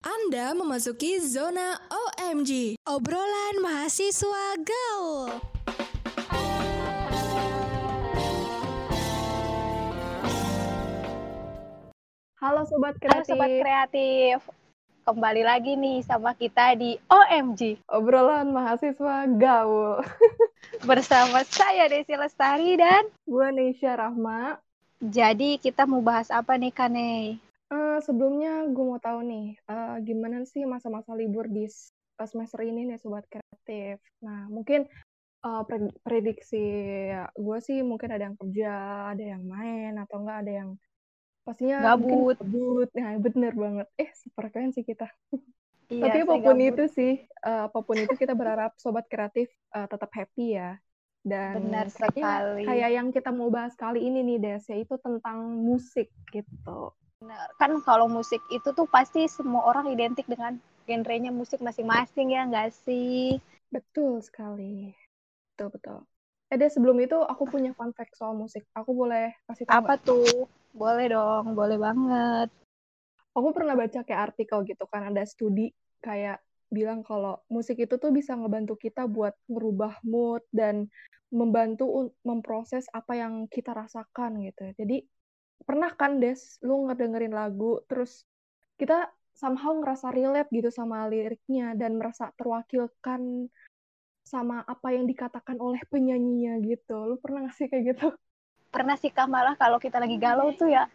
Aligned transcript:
Anda 0.00 0.56
memasuki 0.56 1.20
zona 1.20 1.76
OMG. 1.92 2.80
Obrolan 2.88 3.60
mahasiswa 3.60 4.56
gaul. 4.64 5.28
Halo 12.40 12.64
Sobat 12.64 12.96
Halo 12.96 13.20
Kreatif. 13.20 13.28
Sobat 13.28 13.52
Kreatif. 13.60 14.38
Kembali 15.04 15.44
lagi 15.44 15.76
nih 15.76 16.00
sama 16.08 16.32
kita 16.32 16.80
di 16.80 16.96
OMG. 17.04 17.84
Obrolan 17.92 18.56
mahasiswa 18.56 19.28
gaul. 19.36 20.00
Bersama 20.88 21.44
saya 21.44 21.92
Desi 21.92 22.16
Lestari 22.16 22.72
dan 22.80 23.04
Gue 23.28 23.52
Nisha 23.52 24.00
Rahma. 24.00 24.64
jadi 24.96 25.60
kita 25.60 25.84
mau 25.84 26.00
bahas 26.00 26.32
apa 26.32 26.56
nih 26.56 26.72
Kane? 26.72 27.49
Eh, 27.70 27.98
sebelumnya 28.06 28.66
gue 28.74 28.84
mau 28.90 28.98
tahu 28.98 29.20
nih, 29.30 29.46
eh, 29.70 29.94
gimana 30.06 30.42
sih 30.42 30.62
masa-masa 30.66 31.14
libur 31.14 31.46
di 31.46 31.64
semester 32.18 32.60
ini 32.66 32.80
nih 32.90 32.98
Sobat 33.00 33.24
Kreatif. 33.30 33.96
Nah, 34.26 34.50
mungkin 34.50 34.84
pre- 35.68 35.94
prediksi 36.06 36.58
gue 37.46 37.58
sih 37.66 37.78
mungkin 37.90 38.10
ada 38.14 38.24
yang 38.28 38.36
kerja, 38.40 38.68
ada 39.14 39.24
yang 39.34 39.42
main, 39.54 39.92
atau 40.02 40.16
enggak 40.22 40.38
ada 40.44 40.52
yang 40.60 40.70
pastinya 41.46 41.78
mungkin 42.00 42.20
Gabut. 42.22 42.38
gabut. 42.38 42.88
Nah, 42.98 43.10
bener 43.26 43.52
banget. 43.56 43.86
Eh, 44.02 44.10
sefrekuensi 44.22 44.80
kita. 44.86 45.06
Iya, 45.90 46.10
Tapi 46.10 46.18
apa 46.24 46.34
pun 46.44 46.56
gabut. 46.56 46.64
itu 46.70 46.84
sih, 46.96 47.12
eh, 47.46 47.62
apa 47.68 47.78
pun 47.86 47.96
itu 48.04 48.14
kita 48.22 48.34
berharap 48.40 48.72
sobat 48.82 49.06
kreatif 49.12 49.48
eh, 49.76 49.86
tetap 49.92 50.10
happy 50.18 50.46
ya. 50.58 50.70
Dan 51.20 51.56
Benar 51.56 51.86
sekali. 51.90 52.64
kayak 52.66 52.90
yang 52.96 53.08
kita 53.14 53.30
mau 53.34 53.48
bahas 53.52 53.74
kali 53.76 54.00
ini 54.08 54.20
nih 54.24 54.38
Des, 54.44 54.64
yaitu 54.72 54.94
tentang 55.02 55.38
musik 55.68 56.08
gitu. 56.34 56.94
Kan 57.60 57.84
kalau 57.84 58.08
musik 58.08 58.40
itu 58.48 58.72
tuh 58.72 58.88
pasti 58.88 59.28
semua 59.28 59.68
orang 59.68 59.92
identik 59.92 60.24
dengan 60.24 60.56
genrenya 60.88 61.28
musik 61.28 61.60
masing-masing 61.60 62.32
ya 62.32 62.48
nggak 62.48 62.72
sih? 62.72 63.36
Betul 63.68 64.24
sekali. 64.24 64.96
Betul 65.52 65.68
betul. 65.76 65.98
Eh 66.50 66.56
Des, 66.56 66.72
sebelum 66.72 66.96
itu 66.98 67.20
aku 67.20 67.46
punya 67.46 67.76
fun 67.76 67.92
fact 67.92 68.16
soal 68.16 68.32
musik. 68.32 68.64
Aku 68.72 68.96
boleh 68.96 69.36
kasih 69.46 69.68
tahu 69.68 69.76
Apa 69.76 69.94
tuh? 70.00 70.48
Boleh 70.72 71.06
dong, 71.12 71.52
boleh 71.52 71.76
banget. 71.76 72.48
Aku 73.36 73.52
pernah 73.54 73.76
baca 73.76 74.00
kayak 74.02 74.34
artikel 74.34 74.64
gitu 74.66 74.88
kan, 74.90 75.12
ada 75.12 75.22
studi 75.22 75.70
kayak 76.02 76.42
bilang 76.72 77.04
kalau 77.04 77.38
musik 77.52 77.78
itu 77.78 78.00
tuh 78.00 78.10
bisa 78.10 78.34
ngebantu 78.34 78.80
kita 78.80 79.06
buat 79.06 79.36
ngerubah 79.46 80.02
mood 80.06 80.42
dan 80.50 80.90
membantu 81.30 82.10
memproses 82.26 82.90
apa 82.90 83.14
yang 83.14 83.46
kita 83.46 83.70
rasakan 83.70 84.42
gitu. 84.42 84.74
Jadi 84.74 85.06
pernah 85.60 85.90
kan 85.92 86.18
Des, 86.18 86.58
lu 86.60 86.86
ngedengerin 86.86 87.30
lagu 87.30 87.80
terus 87.84 88.24
kita 88.74 89.06
somehow 89.30 89.76
ngerasa 89.76 90.10
relate 90.10 90.50
gitu 90.50 90.68
sama 90.68 91.06
liriknya 91.06 91.72
dan 91.74 91.96
merasa 91.96 92.32
terwakilkan 92.34 93.48
sama 94.22 94.62
apa 94.62 94.92
yang 94.92 95.04
dikatakan 95.04 95.56
oleh 95.56 95.80
penyanyinya 95.86 96.60
gitu. 96.60 96.96
Lu 97.04 97.16
pernah 97.16 97.44
gak 97.44 97.56
sih 97.56 97.66
kayak 97.66 97.96
gitu? 97.96 98.06
Pernah 98.70 98.94
sih 98.94 99.10
Kak 99.10 99.26
malah 99.26 99.54
kalau 99.54 99.76
kita 99.76 99.98
lagi 99.98 100.14
galau 100.14 100.54
tuh 100.54 100.70
ya 100.70 100.86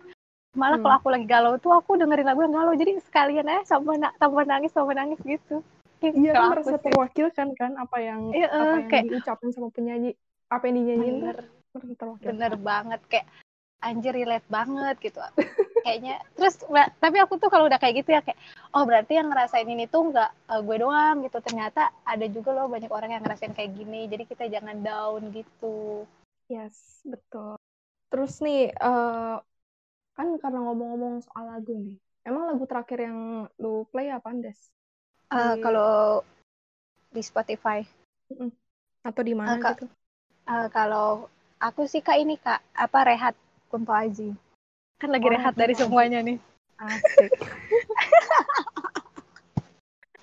malah 0.55 0.80
Hmm. 0.80 0.88
kalau 0.88 0.95
aku 0.95 1.09
lagi 1.11 1.27
galau 1.27 1.53
tuh 1.59 1.75
aku 1.75 1.99
dengerin 1.99 2.23
lagu 2.23 2.39
yang 2.39 2.55
galau 2.55 2.71
jadi 2.71 2.95
sekalian 3.03 3.43
aja 3.43 3.75
sama 3.75 3.99
na 3.99 4.16
sama 4.16 4.47
nangis 4.47 4.71
sama 4.71 4.95
nangis 4.95 5.19
gitu 5.19 5.59
Iya 5.99 6.31
kan 6.31 6.47
merasa 6.47 6.80
sih. 6.80 6.86
terwakilkan 6.86 7.47
kan 7.59 7.75
apa 7.75 7.97
yang 7.99 8.31
Iya, 8.31 8.47
apa 8.47 8.75
yang 8.80 8.88
kayak- 8.88 9.05
diucapin 9.11 9.52
sama 9.52 9.67
penyanyi, 9.67 10.16
apa 10.47 10.63
yang 10.69 10.75
dinyanyiin 10.80 11.11
tuh 11.11 11.27
bener 11.27 11.38
merasa 11.75 11.93
terwakilkan. 11.97 12.30
bener 12.31 12.53
banget 12.55 13.02
kayak 13.11 13.25
anjir 13.86 14.14
relate 14.17 14.47
banget 14.50 14.95
gitu 14.97 15.22
kayaknya 15.86 16.17
terus 16.33 16.58
tapi 16.97 17.17
aku 17.22 17.38
tuh 17.38 17.53
kalau 17.53 17.69
udah 17.69 17.78
kayak 17.78 18.02
gitu 18.02 18.17
ya 18.17 18.22
kayak 18.25 18.39
oh 18.73 18.83
berarti 18.89 19.22
yang 19.22 19.30
ngerasain 19.30 19.69
ini 19.69 19.86
tuh 19.86 20.09
nggak 20.09 20.30
eh, 20.50 20.61
gue 20.66 20.77
doang 20.81 21.22
gitu 21.22 21.38
ternyata 21.45 21.94
ada 22.02 22.25
juga 22.25 22.50
loh 22.58 22.66
banyak 22.66 22.89
orang 22.89 23.14
yang 23.14 23.22
ngerasain 23.22 23.53
kayak 23.53 23.77
gini 23.77 24.09
jadi 24.09 24.23
kita 24.25 24.50
jangan 24.50 24.81
down 24.81 25.30
gitu 25.30 26.09
Yes, 26.45 27.02
betul. 27.02 27.58
Terus 28.14 28.37
nih, 28.37 28.70
eh, 28.70 29.36
kan 30.14 30.27
karena 30.37 30.60
ngomong-ngomong 30.61 31.26
soal 31.26 31.49
lagu 31.49 31.73
nih, 31.73 31.98
emang 32.21 32.54
lagu 32.54 32.70
terakhir 32.70 33.10
yang 33.10 33.49
lu 33.58 33.81
play 33.89 34.14
apa, 34.14 34.30
Des? 34.37 34.70
Eh, 35.33 35.55
Di- 35.58 35.61
kalau 35.65 36.21
di 37.10 37.21
Spotify 37.26 37.81
Atau 39.02 39.21
di 39.26 39.33
mana 39.33 39.58
Kak. 39.58 39.73
gitu? 39.81 39.86
eh, 40.45 40.67
kalau 40.70 41.26
aku 41.58 41.89
sih 41.89 42.05
kak 42.05 42.21
ini 42.21 42.37
kak 42.37 42.61
apa 42.77 42.99
rehat 43.10 43.33
Kunto 43.70 43.92
Aji. 43.92 44.30
Kan 45.02 45.09
lagi 45.11 45.27
Oh, 45.27 45.33
rehat 45.33 45.53
dari 45.53 45.73
Aji. 45.76 45.81
semuanya 45.81 46.20
nih. 46.21 46.37
Asik. 46.77 47.31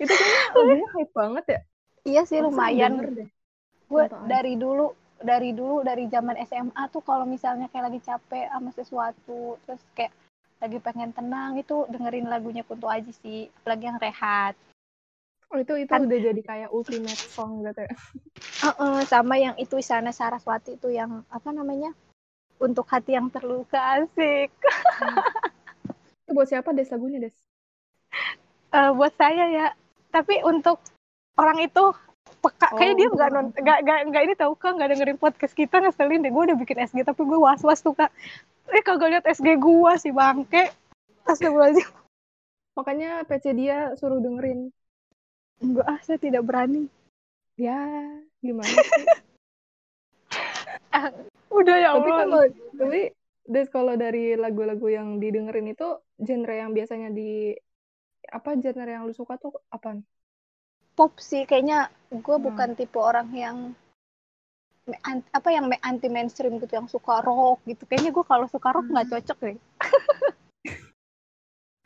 Itu 0.02 0.12
kayaknya 0.12 0.42
lagunya 0.56 0.88
hype 0.92 1.14
banget 1.14 1.44
ya? 1.48 1.60
iya 2.02 2.22
sih 2.26 2.42
sering 2.42 2.50
lumayan. 2.50 2.92
gue 3.86 4.04
dari 4.26 4.58
dulu 4.58 4.90
dari 5.22 5.54
dulu 5.54 5.86
dari 5.86 6.10
zaman 6.10 6.34
SMA 6.50 6.90
tuh 6.90 6.98
kalau 7.06 7.22
misalnya 7.22 7.70
kayak 7.70 7.94
lagi 7.94 8.00
capek 8.02 8.50
sama 8.50 8.70
sesuatu 8.74 9.54
terus 9.62 9.78
kayak 9.94 10.10
lagi 10.58 10.78
pengen 10.82 11.14
tenang 11.14 11.54
itu 11.58 11.86
dengerin 11.86 12.26
lagunya 12.26 12.66
Kunto 12.66 12.90
Aji 12.90 13.14
sih. 13.22 13.46
Lagi 13.62 13.86
yang 13.86 14.02
rehat. 14.02 14.58
Oh, 15.52 15.60
itu 15.60 15.76
itu 15.78 15.92
Kan- 15.92 16.08
udah 16.08 16.18
jadi 16.18 16.42
kayak 16.42 16.68
ultimate 16.74 17.22
song 17.30 17.62
gitu 17.62 17.86
ya? 17.86 17.92
Heeh, 18.64 18.96
sama 19.06 19.34
yang 19.38 19.54
itu 19.58 19.78
Isana 19.78 20.10
Saraswati 20.10 20.74
itu 20.80 20.88
yang 20.90 21.22
apa 21.30 21.50
namanya 21.54 21.94
untuk 22.62 22.86
hati 22.86 23.18
yang 23.18 23.26
terluka 23.28 23.98
asik. 23.98 24.54
Itu 26.24 26.30
buat 26.32 26.46
siapa, 26.46 26.70
Des, 26.70 26.88
lagunya, 26.88 27.18
Des? 27.18 27.36
Eh, 28.72 28.90
buat 28.94 29.12
saya 29.18 29.44
ya. 29.50 29.66
Tapi 30.14 30.40
untuk 30.46 30.80
orang 31.36 31.60
itu 31.64 31.84
peka. 32.40 32.68
Oh, 32.72 32.76
kayak 32.76 32.94
dia 33.00 33.08
nggak 33.08 33.30
non 33.32 33.46
nggak 33.52 33.78
nggak 33.84 33.98
nggak 34.12 34.22
ini 34.28 34.34
tahu 34.36 34.52
kan 34.60 34.76
nggak 34.76 34.92
dengerin 34.92 35.18
podcast 35.20 35.56
kita 35.56 35.80
ngeselin 35.80 36.20
deh 36.20 36.28
gue 36.28 36.42
udah 36.52 36.58
bikin 36.58 36.84
SG 36.84 37.00
tapi 37.00 37.24
gue 37.24 37.38
was 37.40 37.64
was 37.64 37.80
tuh 37.80 37.96
kak. 37.96 38.12
Eh 38.68 38.84
kagak 38.84 39.08
lihat 39.08 39.24
SG 39.24 39.56
gue 39.56 39.92
si 39.96 40.12
bangke. 40.12 40.68
Astagfirullahaladzim. 41.24 41.88
Makanya 42.76 43.24
PC 43.28 43.52
dia 43.56 43.92
suruh 44.00 44.20
dengerin. 44.20 44.72
Enggak, 45.62 45.86
ah, 45.86 45.98
saya 46.02 46.18
tidak 46.18 46.42
berani. 46.42 46.90
Ya, 47.54 47.78
gimana 48.42 48.66
sih? 48.66 49.06
Udah 51.52 51.76
ya 51.76 51.90
Tapi 51.92 52.10
kalau 52.10 52.40
tapi 52.80 53.00
Des 53.42 53.68
kalau 53.68 53.94
dari 53.98 54.38
lagu-lagu 54.38 54.86
yang 54.86 55.18
didengerin 55.18 55.74
itu 55.74 55.98
genre 56.16 56.54
yang 56.54 56.70
biasanya 56.70 57.10
di 57.10 57.52
apa 58.30 58.54
genre 58.56 58.86
yang 58.86 59.04
lu 59.04 59.12
suka 59.12 59.34
tuh 59.36 59.52
apa? 59.68 59.98
Pop 60.94 61.18
sih, 61.18 61.42
kayaknya 61.48 61.90
gue 62.12 62.36
Hmm. 62.36 62.46
bukan 62.48 62.68
tipe 62.78 62.98
orang 63.00 63.28
yang 63.34 63.56
apa 65.32 65.48
yang 65.54 65.70
anti 65.82 66.10
mainstream 66.10 66.58
gitu, 66.62 66.74
yang 66.74 66.88
suka 66.90 67.22
rock 67.22 67.62
gitu. 67.66 67.82
Kayaknya 67.86 68.10
gue 68.14 68.24
kalau 68.26 68.46
suka 68.46 68.68
rock 68.74 68.86
nggak 68.86 69.06
Hmm. 69.08 69.14
cocok 69.18 69.38
deh. 69.42 69.56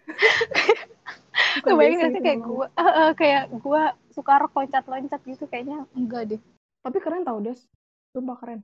Kebayang 1.64 1.98
gak 2.04 2.10
sih 2.14 2.22
kayak 2.22 2.38
memang. 2.40 2.50
gue, 2.52 2.66
kayak 3.20 3.44
gue 3.52 3.82
suka 4.12 4.32
rock 4.44 4.52
loncat-loncat 4.54 5.20
gitu, 5.24 5.44
kayaknya 5.48 5.88
enggak 5.96 6.22
deh. 6.36 6.40
Tapi 6.84 6.98
keren 7.00 7.24
tau 7.24 7.40
Des. 7.40 7.58
Sumpah 8.12 8.36
keren. 8.38 8.60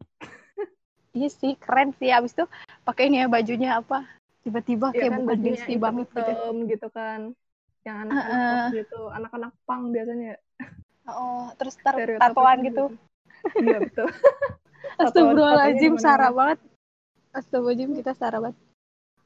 Iya 1.12 1.28
sih, 1.28 1.53
keren 1.61 1.93
sih. 2.00 2.09
Abis 2.09 2.33
itu 2.33 2.45
pakai 2.83 3.12
ini 3.12 3.21
ya 3.21 3.27
bajunya 3.28 3.71
apa? 3.81 4.09
Tiba-tiba 4.43 4.91
Iya 4.93 5.06
kayak 5.06 5.12
kan 5.12 5.21
bukan 5.23 5.39
Desi 5.45 5.75
banget 5.77 6.09
gitu. 6.12 6.33
gitu 6.67 6.89
kan. 6.91 7.21
Yang 7.83 7.97
anak-anak 8.09 8.39
pop 8.49 8.65
gitu, 8.75 9.00
anak-anak 9.11 9.53
punk 9.67 9.84
biasanya 9.93 10.34
Oh, 11.03 11.50
terus 11.59 11.75
tar 11.83 11.99
tatoan 11.99 12.62
kan 12.62 12.67
gitu. 12.71 12.84
Iya 13.59 13.78
betul. 13.83 14.09
Astagfirullahaladzim, 15.03 15.95
Sarah 15.99 16.31
banget. 16.31 16.59
Astagfirullahaladzim, 17.34 17.91
kita 17.99 18.12
Sarah 18.15 18.39
banget. 18.43 18.59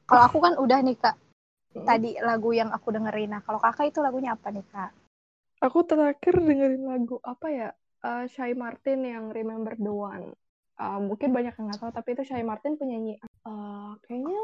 Kalau 0.07 0.23
aku 0.25 0.37
kan 0.39 0.53
udah 0.57 0.79
nih, 0.81 0.97
Kak. 0.97 1.15
Hmm. 1.75 1.85
Tadi 1.85 2.17
lagu 2.23 2.49
yang 2.55 2.71
aku 2.71 2.89
dengerin. 2.95 3.37
Nah, 3.37 3.41
kalau 3.43 3.59
kakak 3.59 3.91
itu 3.91 3.99
lagunya 3.99 4.33
apa 4.33 4.49
nih, 4.49 4.65
Kak? 4.71 4.91
Aku 5.61 5.83
terakhir 5.83 6.37
dengerin 6.37 6.85
lagu 6.85 7.17
apa 7.25 7.47
ya? 7.49 7.69
Eh, 8.05 8.25
Shy 8.31 8.53
Martin 8.55 9.05
yang 9.05 9.25
Remember 9.33 9.75
the 9.75 9.91
One. 9.91 10.33
Mungkin 10.77 11.33
banyak 11.33 11.57
yang 11.57 11.65
nggak 11.73 11.81
tahu, 11.81 11.91
tapi 11.91 12.09
itu 12.13 12.23
Shy 12.23 12.45
Martin 12.45 12.77
penyanyi. 12.77 13.17
eh, 13.19 13.91
kayaknya 14.05 14.41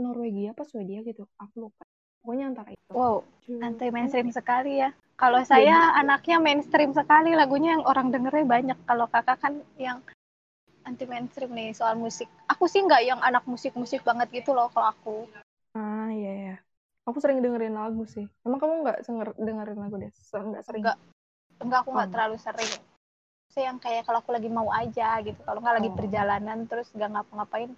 Norwegia 0.00 0.56
apa 0.56 0.64
Swedia 0.64 1.04
gitu. 1.04 1.28
Aku 1.36 1.68
lupa. 1.68 1.84
Pokoknya 2.24 2.48
antara 2.50 2.72
itu. 2.72 2.88
Wow, 2.88 3.20
anti 3.60 3.92
mainstream 3.92 4.32
sekali 4.32 4.80
ya. 4.80 4.90
Kalau 5.14 5.44
saya 5.44 5.94
anaknya 5.94 6.40
mainstream 6.42 6.90
sekali, 6.90 7.36
lagunya 7.36 7.76
yang 7.78 7.84
orang 7.86 8.10
dengernya 8.10 8.48
banyak. 8.48 8.78
Kalau 8.88 9.06
kakak 9.06 9.38
kan 9.38 9.60
yang 9.76 10.00
anti 10.82 11.04
mainstream 11.04 11.52
nih 11.52 11.76
soal 11.76 11.94
musik. 12.00 12.26
Aku 12.48 12.64
sih 12.66 12.80
nggak 12.80 13.04
yang 13.04 13.20
anak 13.20 13.44
musik-musik 13.44 14.00
banget 14.02 14.32
gitu 14.32 14.56
loh 14.56 14.72
kalau 14.72 14.90
aku. 14.90 15.16
Ah 15.76 16.08
iya 16.10 16.32
ya. 16.32 16.56
Aku 17.04 17.20
sering 17.20 17.44
dengerin 17.44 17.76
lagu 17.76 18.08
sih. 18.08 18.24
Emang 18.42 18.56
kamu 18.56 18.72
nggak 18.82 18.98
senger- 19.04 19.36
dengerin 19.36 19.78
lagu 19.78 19.94
deh? 20.00 20.10
Nggak 20.32 20.64
sering. 20.64 20.82
Enggak. 20.82 20.98
Enggak, 21.60 21.78
aku 21.84 21.90
nggak 21.92 22.08
Oh. 22.08 22.12
terlalu 22.16 22.36
sering. 22.40 22.72
Saya 23.54 23.70
yang 23.70 23.78
kayak 23.78 24.02
kalau 24.02 24.18
aku 24.18 24.34
lagi 24.34 24.50
mau 24.50 24.66
aja 24.74 25.22
gitu. 25.22 25.38
Kalau 25.46 25.62
nggak 25.62 25.76
lagi 25.78 25.90
Oh. 25.90 25.94
perjalanan 25.94 26.58
terus 26.66 26.90
nggak 26.90 27.10
ngapa-ngapain, 27.14 27.70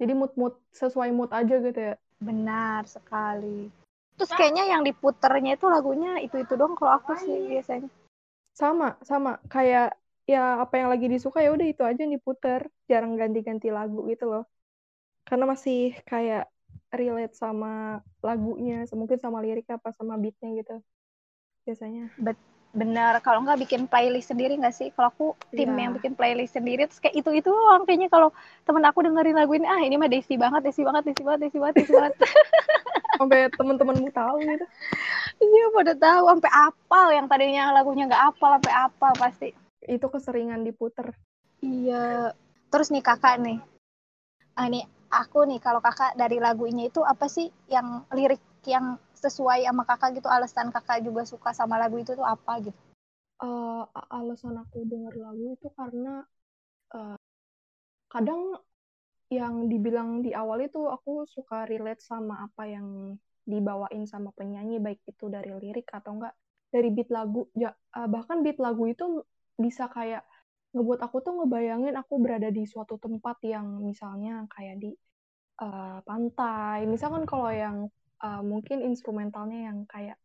Jadi 0.00 0.12
mood-mood 0.16 0.54
sesuai 0.72 1.10
mood 1.12 1.28
aja 1.34 1.60
gitu 1.60 1.76
ya. 1.76 1.94
benar 2.22 2.84
sekali. 2.86 3.68
terus 4.20 4.36
kayaknya 4.36 4.68
yang 4.68 4.84
diputernya 4.84 5.56
itu 5.56 5.64
lagunya 5.64 6.20
itu 6.20 6.36
itu 6.36 6.52
dong 6.52 6.76
kalau 6.76 7.00
aku 7.00 7.16
sih 7.16 7.40
biasanya 7.48 7.88
sama 8.52 8.92
sama 9.00 9.40
kayak 9.48 9.96
ya 10.28 10.60
apa 10.60 10.76
yang 10.76 10.92
lagi 10.92 11.08
disuka 11.08 11.40
ya 11.40 11.48
udah 11.48 11.64
itu 11.64 11.80
aja 11.80 12.04
yang 12.04 12.12
diputer 12.12 12.68
jarang 12.84 13.16
ganti-ganti 13.16 13.72
lagu 13.72 14.04
gitu 14.12 14.28
loh 14.28 14.44
karena 15.24 15.48
masih 15.48 15.96
kayak 16.04 16.52
relate 16.92 17.32
sama 17.32 18.04
lagunya 18.20 18.84
mungkin 18.92 19.16
sama 19.16 19.40
lirik 19.40 19.64
apa 19.72 19.88
sama 19.96 20.20
beatnya 20.20 20.52
gitu 20.60 20.76
biasanya 21.64 22.12
Bet 22.20 22.36
benar 22.70 23.18
kalau 23.18 23.42
nggak 23.42 23.66
bikin 23.66 23.90
playlist 23.90 24.30
sendiri 24.30 24.54
nggak 24.54 24.74
sih? 24.74 24.88
Kalau 24.94 25.10
aku 25.10 25.26
tim 25.50 25.74
Iya. 25.74 25.90
yang 25.90 25.92
bikin 25.98 26.14
playlist 26.14 26.54
sendiri 26.54 26.86
terus 26.86 27.02
kayak 27.02 27.18
itu 27.18 27.30
itu 27.34 27.50
doang 27.50 27.82
kayaknya. 27.82 28.06
Kalau 28.06 28.30
temen 28.62 28.82
aku 28.86 29.02
dengerin 29.02 29.34
lagu 29.34 29.52
ini 29.58 29.66
ah 29.66 29.82
ini 29.82 29.98
mah 29.98 30.06
Desi 30.06 30.38
banget 30.38 30.62
Desi 30.62 30.86
banget 30.86 31.10
Desi 31.10 31.22
banget 31.26 31.40
Desi 31.50 31.58
banget 31.58 31.74
Desi 31.82 31.92
banget. 31.92 32.14
Sampai 33.20 33.50
teman-temanmu 33.52 34.08
tahu 34.14 34.36
gitu. 34.46 34.66
Iya 35.42 35.64
pada 35.74 35.92
tahu. 35.98 36.22
Sampai 36.30 36.50
apal 36.54 37.06
yang 37.12 37.26
tadinya 37.26 37.64
lagunya 37.74 38.06
nggak 38.06 38.24
apal 38.32 38.50
sampai 38.56 38.72
apal 38.72 39.12
pasti. 39.18 39.48
Itu 39.84 40.06
keseringan 40.08 40.62
diputer. 40.62 41.10
Iya. 41.60 42.32
Terus 42.70 42.88
nih 42.94 43.02
kakak 43.02 43.42
nih. 43.42 43.58
Ah, 44.54 44.70
ini 44.70 44.86
aku 45.10 45.42
nih 45.44 45.58
kalau 45.58 45.82
kakak 45.82 46.14
dari 46.14 46.38
lagunya 46.38 46.86
itu 46.86 47.02
apa 47.02 47.26
sih 47.26 47.50
yang 47.66 48.06
lirik 48.14 48.40
yang 48.68 48.94
sesuai 49.20 49.68
sama 49.68 49.84
kakak 49.84 50.16
gitu 50.18 50.28
alasan 50.32 50.72
kakak 50.72 51.04
juga 51.04 51.22
suka 51.28 51.52
sama 51.52 51.76
lagu 51.76 52.00
itu 52.00 52.16
tuh 52.16 52.24
apa 52.24 52.64
gitu? 52.64 52.80
Eh, 53.40 53.82
alasan 54.12 54.60
aku 54.60 54.84
denger 54.84 55.14
lagu 55.16 55.56
itu 55.56 55.68
karena 55.72 56.20
eh, 56.92 57.16
kadang 58.12 58.60
yang 59.32 59.70
dibilang 59.70 60.20
di 60.26 60.34
awal 60.34 60.60
itu 60.60 60.90
aku 60.90 61.24
suka 61.24 61.64
relate 61.64 62.02
sama 62.02 62.44
apa 62.44 62.66
yang 62.66 63.16
dibawain 63.46 64.04
sama 64.04 64.34
penyanyi 64.36 64.76
baik 64.82 65.00
itu 65.06 65.30
dari 65.30 65.54
lirik 65.56 65.88
atau 65.94 66.18
enggak 66.20 66.34
dari 66.68 66.88
beat 66.92 67.08
lagu. 67.08 67.48
Ya 67.56 67.72
eh, 67.96 68.08
bahkan 68.10 68.44
beat 68.44 68.60
lagu 68.60 68.84
itu 68.92 69.24
bisa 69.56 69.88
kayak 69.88 70.24
ngebuat 70.76 71.00
aku 71.06 71.16
tuh 71.24 71.32
ngebayangin 71.40 71.96
aku 71.96 72.14
berada 72.20 72.48
di 72.52 72.62
suatu 72.68 73.00
tempat 73.00 73.40
yang 73.46 73.66
misalnya 73.80 74.44
kayak 74.52 74.76
di 74.84 74.90
eh, 75.64 75.98
pantai. 76.04 76.84
Misalkan 76.84 77.24
kalau 77.24 77.48
yang 77.48 77.88
eh, 78.24 78.42
mungkin 78.44 78.84
instrumentalnya 78.84 79.72
yang 79.72 79.78
kayak 79.88 80.16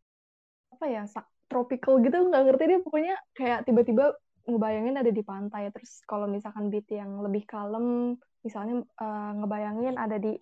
apa 0.72 0.84
ya 0.86 1.02
tropical 1.48 2.02
gitu 2.02 2.16
nggak 2.28 2.42
ngerti 2.46 2.64
deh 2.68 2.80
pokoknya 2.82 3.14
kayak 3.32 3.64
tiba-tiba 3.64 4.12
ngebayangin 4.46 4.98
ada 4.98 5.10
di 5.10 5.22
pantai 5.26 5.70
terus 5.74 6.02
kalau 6.06 6.26
misalkan 6.30 6.70
beat 6.70 6.86
yang 6.90 7.22
lebih 7.22 7.42
kalem 7.46 8.14
misalnya 8.42 8.82
eh, 8.82 9.30
ngebayangin 9.42 9.96
ada 9.98 10.16
di 10.18 10.36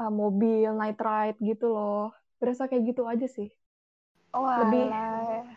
eh, 0.00 0.12
mobil 0.12 0.68
night 0.74 0.98
ride 1.00 1.38
gitu 1.40 1.70
loh 1.72 2.12
berasa 2.38 2.66
kayak 2.70 2.94
gitu 2.94 3.02
aja 3.06 3.26
sih 3.26 3.48
oh 4.36 4.46
Lebih-. 4.46 4.88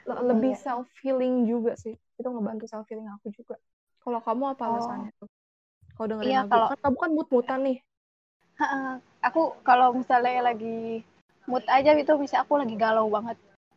Le- 0.01 0.23
lebih 0.33 0.53
iya. 0.57 0.61
self 0.61 0.87
healing 1.05 1.45
juga 1.45 1.77
sih 1.77 1.93
itu 1.93 2.27
ngebantu 2.27 2.65
self 2.65 2.85
healing 2.89 3.05
aku 3.09 3.29
juga 3.33 3.55
kalau 4.01 4.19
kamu 4.21 4.43
apa 4.57 4.63
Oh. 4.65 4.69
alasannya 4.75 5.11
tuh 5.21 5.29
kalau 5.97 6.07
dengerin 6.09 6.29
Iya, 6.31 6.39
lagu 6.41 6.49
kalau- 6.49 6.69
kan 6.73 6.79
kamu 6.81 6.97
kan 6.97 7.11
mut-mutan 7.13 7.59
nih 7.65 7.77
Ha-ha. 8.61 9.01
aku 9.25 9.41
kalau 9.65 9.93
misalnya 9.93 10.41
lagi 10.53 11.01
mood 11.51 11.65
aja 11.67 11.91
gitu 11.91 12.15
bisa 12.15 12.39
aku 12.39 12.55
lagi 12.55 12.73
galau 12.73 13.05
banget 13.07 13.35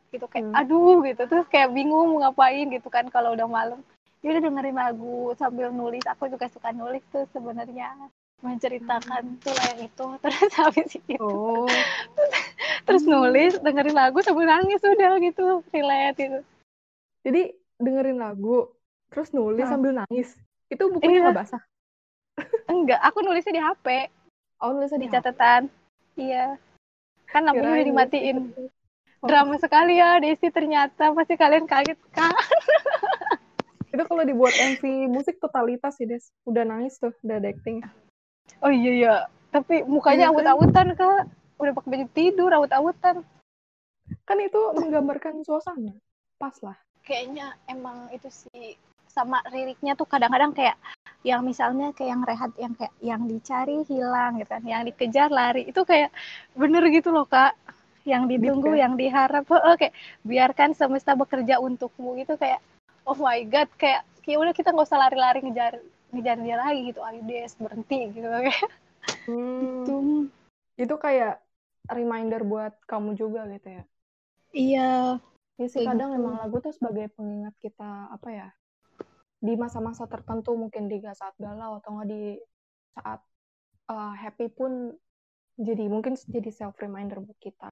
gitu 0.09 0.25
kayak 0.25 0.47
Hmm. 0.47 0.55
aduh 0.55 1.03
gitu 1.03 1.26
terus 1.26 1.47
kayak 1.49 1.71
bingung 1.71 2.06
mau 2.09 2.23
ngapain 2.23 2.71
gitu 2.71 2.87
kan 2.87 3.03
kalau 3.09 3.35
udah 3.35 3.50
malam 3.50 3.82
ya 4.23 4.31
udah 4.31 4.43
dengerin 4.43 4.79
lagu 4.79 5.17
sambil 5.35 5.69
nulis 5.71 6.06
aku 6.06 6.31
juga 6.31 6.47
suka 6.49 6.71
nulis 6.71 7.03
tuh 7.11 7.26
sebenarnya 7.29 7.91
menceritakan 8.41 9.41
tuh 9.41 9.50
lah 9.50 9.67
yang 9.73 9.82
itu 9.85 10.06
terus 10.23 10.53
habis 10.55 10.91
itu 10.94 11.19
oh 11.19 11.67
terus 12.87 13.03
nulis 13.05 13.59
dengerin 13.59 13.93
lagu 13.93 14.21
sambil 14.21 14.47
nangis 14.47 14.79
udah 14.81 15.19
gitu 15.19 15.44
relate 15.69 16.17
gitu 16.17 16.41
jadi 17.21 17.43
dengerin 17.76 18.17
lagu 18.17 18.71
terus 19.09 19.31
nulis 19.31 19.67
Hah. 19.67 19.73
sambil 19.73 19.93
nangis 19.97 20.38
itu 20.69 20.85
bukunya 20.87 21.19
Iya. 21.19 21.25
nggak 21.26 21.38
basah 21.41 21.62
enggak 22.67 23.00
aku 23.00 23.19
nulisnya 23.21 23.53
di 23.53 23.62
HP 23.62 23.87
oh 24.61 24.71
nulisnya 24.71 24.99
di 24.99 25.03
di 25.03 25.09
HP. 25.09 25.15
catatan 25.15 25.61
iya 26.15 26.44
kan 27.34 27.42
lampunya 27.42 27.82
udah 27.82 27.86
dimatiin 27.90 28.36
nulis. 28.54 28.72
Oh. 29.25 29.26
drama 29.26 29.58
sekali 29.58 29.98
ya 29.98 30.22
Desi 30.22 30.52
ternyata 30.54 31.10
pasti 31.10 31.34
kalian 31.34 31.66
kaget 31.66 31.98
kan 32.14 32.31
Itu 33.94 34.02
kalau 34.10 34.26
dibuat 34.26 34.50
MV 34.58 35.06
musik 35.06 35.38
totalitas 35.38 35.94
sih, 35.94 36.10
Des. 36.10 36.26
Udah 36.42 36.66
nangis 36.66 36.98
tuh, 36.98 37.14
udah 37.22 37.38
ada 37.38 37.54
acting. 37.54 37.78
Oh 38.58 38.66
iya 38.66 38.90
iya, 38.90 39.14
tapi 39.54 39.86
mukanya 39.86 40.26
Iya 40.26 40.26
kan? 40.26 40.34
awut-awutan 40.34 40.86
kak. 40.98 41.22
Udah 41.62 41.72
pakai 41.78 41.88
baju 41.94 42.06
tidur 42.10 42.50
awut-awutan. 42.50 43.22
Kan 44.26 44.38
itu 44.42 44.60
menggambarkan 44.75 45.46
suasana. 45.46 45.94
Pas 46.42 46.58
lah. 46.66 46.75
Kayaknya 47.06 47.54
emang 47.70 48.10
itu 48.10 48.26
sih 48.34 48.75
sama 49.14 49.38
liriknya 49.55 49.94
tuh 49.94 50.11
kadang-kadang 50.11 50.50
kayak 50.50 50.75
yang 51.22 51.46
misalnya 51.46 51.94
kayak 51.94 52.11
yang 52.11 52.22
rehat 52.26 52.50
yang 52.58 52.75
kayak 52.75 52.94
yang 53.00 53.22
dicari 53.31 53.87
hilang 53.87 54.43
gitu 54.43 54.50
kan, 54.50 54.62
yang 54.66 54.82
dikejar 54.82 55.31
lari 55.31 55.70
itu 55.70 55.81
kayak 55.87 56.11
bener 56.58 56.82
gitu 56.90 57.14
loh 57.14 57.25
kak. 57.25 57.55
Yang 58.05 58.37
ditunggu, 58.37 58.76
ya? 58.76 58.84
yang 58.84 59.00
diharap, 59.00 59.49
kayak 59.81 59.96
biarkan 60.28 60.76
semesta 60.76 61.16
bekerja 61.16 61.56
untukmu 61.56 62.20
gitu 62.20 62.37
kayak 62.37 62.61
oh 63.08 63.16
my 63.16 63.40
god 63.49 63.70
kayak 63.81 64.05
kayak 64.20 64.38
udah 64.44 64.52
kita 64.52 64.76
nggak 64.76 64.84
usah 64.84 65.00
lari-lari 65.00 65.40
ngejar 65.40 65.81
ngejar 66.12 66.37
dia 66.40 66.56
lagi 66.61 66.81
gitu 66.93 67.00
ayo 67.00 67.20
Des 67.25 67.52
berhenti 67.56 68.00
gitu 68.12 68.28
kayak 68.44 68.61
Hmm, 69.25 69.61
gitu. 69.64 69.96
itu 70.76 70.94
kayak 71.00 71.40
reminder 71.88 72.44
buat 72.44 72.76
kamu 72.84 73.16
juga 73.16 73.49
gitu 73.49 73.81
ya. 73.81 73.84
Iya, 74.55 74.93
Ya 75.56 75.66
sih, 75.70 75.87
kadang 75.87 76.12
gitu. 76.12 76.20
emang 76.20 76.34
lagu 76.44 76.61
tuh 76.61 76.76
sebagai 76.76 77.08
pengingat 77.16 77.55
kita, 77.58 78.12
apa 78.12 78.28
ya, 78.31 78.49
di 79.44 79.52
masa-masa 79.61 80.08
tertentu 80.08 80.56
mungkin 80.56 80.88
di 80.88 81.05
saat 81.05 81.37
galau 81.37 81.76
atau 81.76 82.00
nggak 82.00 82.08
di 82.08 82.41
saat 82.96 83.20
uh, 83.93 84.17
happy 84.17 84.49
pun 84.49 84.96
jadi 85.61 85.85
mungkin 85.87 86.17
jadi 86.17 86.49
self 86.49 86.81
reminder 86.81 87.20
buat 87.20 87.37
kita. 87.37 87.69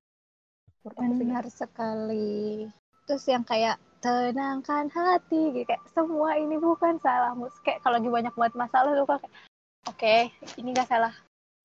Sih 0.84 0.92
gitu. 0.92 1.16
benar 1.24 1.44
sekali. 1.48 2.68
Terus 3.08 3.24
yang 3.26 3.42
kayak 3.42 3.80
tenangkan 4.04 4.92
hati, 4.92 5.50
gitu. 5.56 5.66
kayak 5.66 5.82
semua 5.90 6.38
ini 6.38 6.60
bukan 6.60 7.00
salahmu. 7.00 7.50
Kayak 7.66 7.82
kalau 7.82 7.98
lagi 7.98 8.10
banyak 8.10 8.34
banget 8.34 8.54
masalah 8.54 8.90
tuh 8.94 9.06
kayak, 9.08 9.32
oke, 9.90 10.16
ini 10.60 10.68
gak 10.74 10.90
salah 10.90 11.14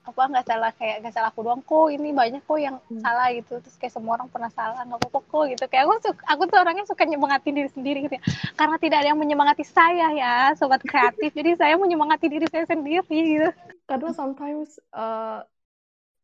apa 0.07 0.21
nggak 0.31 0.45
salah 0.47 0.71
kayak 0.79 0.95
gak 1.03 1.13
salah 1.19 1.29
aku 1.35 1.43
doang 1.43 1.59
kok 1.59 1.91
ini 1.91 2.15
banyak 2.15 2.39
kok 2.47 2.59
yang 2.63 2.79
Hmm. 2.87 3.03
salah 3.03 3.27
gitu. 3.35 3.59
Terus 3.59 3.75
kayak 3.75 3.93
semua 3.93 4.15
orang 4.15 4.31
pernah 4.31 4.47
salah 4.55 4.87
nggak 4.87 4.99
apa-apa 5.03 5.19
kok? 5.27 5.43
Gitu. 5.51 5.63
Kayak 5.67 5.83
aku 5.83 5.93
suka, 6.07 6.21
aku 6.23 6.41
tuh 6.47 6.57
orangnya 6.63 6.85
suka 6.87 7.03
nyemangatin 7.03 7.53
diri 7.59 7.69
sendiri 7.69 7.99
gitu 8.07 8.15
ya. 8.15 8.23
Karena 8.55 8.75
tidak 8.79 8.97
ada 9.03 9.07
yang 9.11 9.19
menyemangati 9.19 9.63
saya 9.67 10.07
ya 10.15 10.33
sobat 10.55 10.79
kreatif. 10.81 11.35
Jadi 11.35 11.59
saya 11.59 11.75
menyemangati 11.75 12.25
diri 12.31 12.47
saya 12.47 12.63
sendiri 12.63 13.03
gitu. 13.03 13.49
Karena 13.83 14.09
sometimes 14.15 14.79
uh, 14.95 15.43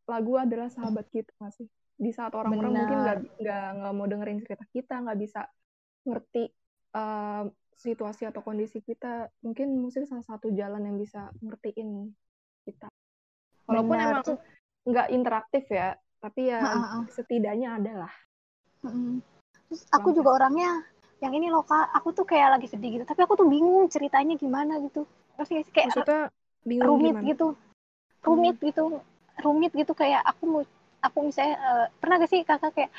lagu 0.07 0.33
adalah 0.39 0.71
sahabat 0.71 1.11
kita 1.11 1.31
nggak 1.39 1.53
sih? 1.53 1.67
Di 1.99 2.11
saat 2.15 2.31
orang-orang 2.33 2.73
mungkin 2.73 2.97
nggak 3.03 3.17
nggak 3.43 3.65
nggak 3.83 3.93
mau 3.93 4.07
dengerin 4.07 4.39
cerita 4.41 4.65
kita, 4.71 4.95
nggak 5.03 5.19
bisa 5.19 5.41
ngerti 6.07 6.51
uh, 6.95 7.47
situasi 7.73 8.23
atau 8.27 8.39
kondisi 8.39 8.79
kita, 8.79 9.27
mungkin 9.43 9.75
musik 9.75 10.07
salah 10.07 10.23
satu 10.23 10.51
jalan 10.55 10.83
yang 10.87 10.95
bisa 10.95 11.31
ngertiin 11.43 12.11
kita. 12.63 12.87
Walaupun 13.65 13.95
Benar. 13.95 14.07
emang 14.09 14.25
nggak 14.83 15.07
interaktif 15.15 15.63
ya, 15.71 15.95
tapi 16.19 16.51
ya 16.51 16.59
Ha-ha. 16.59 17.07
setidaknya 17.07 17.69
ada 17.79 17.93
lah. 18.07 18.13
Terus 19.71 19.87
aku 19.89 20.11
juga 20.11 20.35
orangnya 20.43 20.83
yang 21.23 21.31
ini 21.39 21.47
loh 21.47 21.63
kak, 21.63 21.87
aku 21.95 22.11
tuh 22.11 22.27
kayak 22.27 22.59
lagi 22.59 22.67
sedih 22.67 22.99
gitu, 22.99 23.05
tapi 23.07 23.23
aku 23.23 23.39
tuh 23.39 23.47
bingung 23.47 23.87
ceritanya 23.87 24.35
gimana 24.35 24.75
gitu. 24.83 25.07
Terus 25.39 25.47
kayak, 25.47 25.65
kayak 25.71 25.87
Maksudnya 25.87 26.21
bingung 26.67 26.87
rumit 26.99 27.15
gimana? 27.15 27.29
gitu, 27.31 27.47
rumit 28.27 28.57
gitu, 28.59 28.83
rumit 29.39 29.71
gitu 29.71 29.93
kayak 29.95 30.19
aku 30.27 30.43
mau, 30.43 30.61
aku 30.99 31.17
misalnya 31.23 31.55
eh, 31.55 31.85
pernah 32.03 32.19
gak 32.19 32.31
sih 32.31 32.43
kakak 32.43 32.75
kayak 32.75 32.91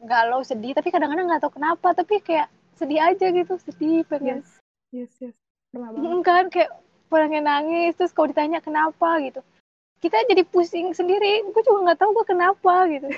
galau 0.00 0.40
sedih, 0.40 0.72
tapi 0.72 0.88
kadang-kadang 0.88 1.28
nggak 1.28 1.44
tahu 1.44 1.60
kenapa, 1.60 1.92
tapi 1.92 2.24
kayak 2.24 2.48
sedih 2.80 3.04
aja 3.04 3.28
gitu, 3.28 3.60
sedih 3.60 4.00
pengen, 4.08 4.40
Yes, 4.40 5.12
yes, 5.12 5.12
yes. 5.20 5.36
Pernah 5.68 5.92
banget. 5.92 6.24
Kan 6.24 6.46
kayak 6.48 6.70
pengen 7.12 7.44
nangis, 7.44 7.92
terus 8.00 8.16
kalau 8.16 8.32
ditanya 8.32 8.64
kenapa 8.64 9.20
gitu, 9.20 9.44
kita 10.00 10.16
jadi 10.26 10.42
pusing 10.48 10.96
sendiri, 10.96 11.44
gue 11.44 11.62
juga 11.62 11.92
nggak 11.92 11.98
tahu 12.00 12.10
gue 12.16 12.26
kenapa 12.26 12.88
gitu. 12.88 13.08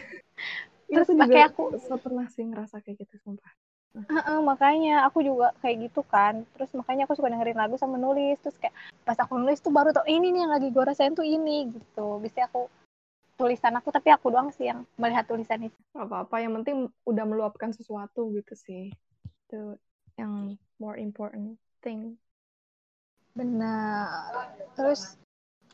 Iya, 0.90 1.00
Terus 1.00 1.08
aku 1.08 1.20
pakai 1.24 1.42
aku 1.48 1.62
se- 1.80 2.02
pernah 2.04 2.26
sih 2.28 2.44
ngerasa 2.44 2.76
kayak 2.84 2.96
gitu, 3.06 3.16
sumpah. 3.24 3.52
Heeh, 3.92 4.38
makanya 4.44 5.06
aku 5.08 5.24
juga 5.24 5.52
kayak 5.64 5.88
gitu 5.88 6.02
kan 6.04 6.42
terus 6.56 6.68
makanya 6.74 7.04
aku 7.08 7.16
suka 7.16 7.32
dengerin 7.32 7.56
lagu 7.56 7.76
sama 7.76 7.96
nulis 8.00 8.36
terus 8.40 8.56
kayak 8.60 8.74
pas 9.04 9.16
aku 9.16 9.36
nulis 9.36 9.60
tuh 9.60 9.72
baru 9.72 9.92
tau 9.92 10.04
ini 10.08 10.32
nih 10.32 10.40
yang 10.48 10.52
lagi 10.52 10.68
gue 10.72 10.84
rasain 10.84 11.12
tuh 11.16 11.24
ini 11.24 11.70
gitu 11.70 12.20
bisa 12.20 12.44
aku 12.48 12.72
tulisan 13.36 13.72
aku 13.76 13.88
tapi 13.88 14.12
aku 14.12 14.28
doang 14.28 14.48
sih 14.52 14.68
yang 14.68 14.84
melihat 15.00 15.24
tulisan 15.24 15.64
itu 15.64 15.76
Gak 15.92 16.08
apa-apa, 16.08 16.36
yang 16.40 16.52
penting 16.60 16.88
udah 17.04 17.24
meluapkan 17.28 17.72
sesuatu 17.72 18.32
gitu 18.32 18.52
sih. 18.56 18.92
Itu 19.48 19.76
yang 20.16 20.56
more 20.80 20.96
important 20.96 21.56
thing. 21.84 22.16
benar 23.32 24.52
terus 24.76 25.16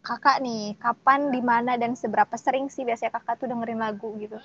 kakak 0.08 0.40
nih 0.40 0.72
kapan 0.80 1.28
di 1.28 1.44
mana 1.44 1.76
dan 1.76 1.92
seberapa 1.92 2.32
sering 2.40 2.72
sih 2.72 2.88
biasanya 2.88 3.20
kakak 3.20 3.44
tuh 3.44 3.48
dengerin 3.52 3.76
lagu 3.76 4.08
gitu? 4.16 4.40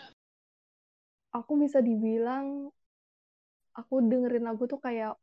Aku 1.32 1.56
bisa 1.56 1.80
dibilang 1.80 2.68
aku 3.80 4.04
dengerin 4.04 4.44
lagu 4.44 4.68
tuh 4.68 4.84
kayak 4.84 5.16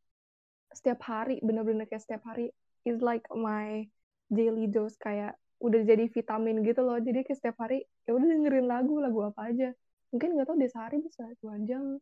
setiap 0.72 1.04
hari 1.04 1.44
bener-bener 1.44 1.84
kayak 1.84 2.00
setiap 2.00 2.24
hari. 2.24 2.48
Is 2.88 3.04
like 3.04 3.28
my 3.28 3.84
daily 4.32 4.64
dose 4.64 4.96
kayak 4.96 5.36
udah 5.60 5.84
jadi 5.84 6.08
vitamin 6.08 6.64
gitu 6.64 6.80
loh. 6.80 6.96
Jadi 6.96 7.20
kayak 7.20 7.36
setiap 7.36 7.60
hari 7.60 7.84
ya 8.08 8.16
udah 8.16 8.24
dengerin 8.24 8.64
lagu 8.64 8.96
lagu 8.96 9.20
apa 9.28 9.52
aja. 9.52 9.76
Mungkin 10.08 10.40
nggak 10.40 10.48
tahu 10.48 10.56
deh 10.56 10.72
sehari 10.72 11.04
bisa 11.04 11.28
dua 11.44 11.60
jam. 11.68 12.00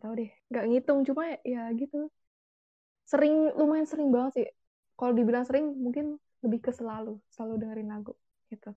Tahu 0.00 0.12
deh 0.16 0.32
nggak 0.48 0.64
ngitung 0.72 1.04
cuma 1.04 1.36
ya 1.44 1.68
gitu. 1.76 2.08
Sering 3.04 3.52
lumayan 3.60 3.84
sering 3.84 4.08
banget 4.08 4.32
sih. 4.40 4.48
Kalau 4.96 5.12
dibilang 5.12 5.44
sering 5.44 5.68
mungkin 5.76 6.16
lebih 6.44 6.60
ke 6.66 6.72
selalu 6.78 7.12
selalu 7.34 7.54
dengerin 7.62 7.88
lagu 7.94 8.12
gitu 8.52 8.70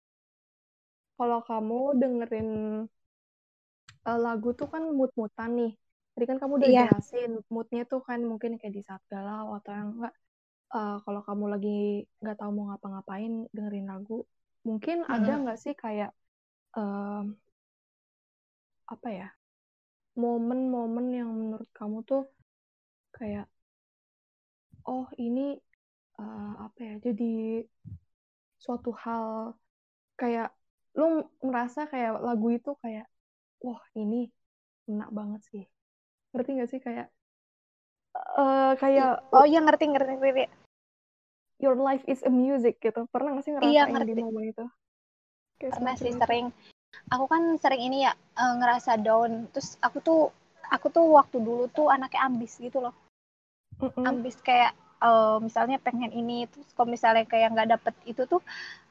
kalau 1.17 1.39
kamu 1.49 1.75
dengerin 2.01 2.47
uh, 4.09 4.19
lagu 4.25 4.49
tuh 4.59 4.67
kan 4.73 4.83
mood-moodan 4.97 5.51
nih 5.59 5.71
tadi 6.13 6.25
kan 6.29 6.37
kamu 6.41 6.53
udah 6.59 6.71
Iya. 6.71 6.79
jelasin 6.79 7.31
moodnya 7.53 7.81
tuh 7.91 8.01
kan 8.07 8.19
mungkin 8.31 8.51
kayak 8.59 8.73
di 8.77 8.81
saat 8.87 9.01
galau 9.11 9.47
atau 9.57 9.71
yang 9.79 9.89
enggak 9.99 10.13
uh, 10.75 10.97
kalau 11.05 11.21
kamu 11.27 11.45
lagi 11.53 11.69
nggak 12.21 12.37
tahu 12.39 12.51
mau 12.57 12.65
ngapa-ngapain 12.71 13.33
dengerin 13.55 13.87
lagu 13.93 14.17
mungkin 14.67 14.97
ada 15.15 15.31
Mm-mm. 15.31 15.41
nggak 15.41 15.59
sih 15.63 15.73
kayak 15.83 16.11
um, 16.79 17.35
apa 18.93 19.09
ya 19.19 19.27
momen-momen 20.21 21.07
yang 21.19 21.29
menurut 21.39 21.69
kamu 21.79 21.97
tuh 22.09 22.23
kayak 23.17 23.45
oh 24.85 25.05
ini 25.17 25.59
uh, 26.19 26.53
apa 26.69 26.79
ya 26.79 26.95
jadi 27.01 27.33
suatu 28.59 28.91
hal 28.95 29.55
kayak 30.15 30.51
lu 30.95 31.27
merasa 31.43 31.85
kayak 31.91 32.23
lagu 32.23 32.47
itu 32.55 32.71
kayak 32.79 33.05
wah 33.59 33.83
ini 33.99 34.31
enak 34.87 35.09
banget 35.11 35.41
sih 35.51 35.63
ngerti 36.31 36.49
nggak 36.55 36.71
sih 36.71 36.79
kayak 36.79 37.07
eh 38.15 38.73
kayak 38.79 39.27
Oh 39.35 39.43
iya 39.43 39.59
ngerti 39.59 39.91
ngerti 39.91 40.13
ngerti. 40.15 40.45
your 41.59 41.75
life 41.75 42.03
is 42.07 42.23
a 42.23 42.31
music 42.31 42.79
gitu 42.79 43.07
pernah 43.11 43.35
nggak 43.35 43.43
sih 43.43 43.51
ngerasain 43.55 43.71
Iya, 43.75 43.83
di 43.87 43.91
ngerti. 43.91 44.21
momen 44.23 44.43
itu 44.51 44.65
Kayak 45.55 45.71
Pernah 45.79 45.95
sih 45.95 46.11
sering. 46.15 46.45
Aku 47.11 47.25
kan 47.31 47.43
sering 47.59 47.81
ini 47.83 48.03
ya 48.07 48.11
eh, 48.15 48.53
ngerasa 48.59 48.99
down. 48.99 49.47
Terus 49.55 49.79
aku 49.79 49.97
tuh 50.03 50.21
aku 50.67 50.87
tuh 50.91 51.05
waktu 51.15 51.37
dulu 51.39 51.71
tuh 51.71 51.87
anaknya 51.87 52.27
ambis 52.27 52.59
gitu 52.59 52.83
loh. 52.83 52.95
Mm-mm. 53.79 54.03
Ambis 54.03 54.35
kayak 54.43 54.75
eh, 55.05 55.37
misalnya 55.45 55.77
pengen 55.77 56.11
ini 56.11 56.49
terus 56.49 56.67
kalau 56.73 56.89
misalnya 56.89 57.25
kayak 57.29 57.53
nggak 57.53 57.69
dapet 57.77 57.93
itu 58.09 58.25
tuh 58.25 58.41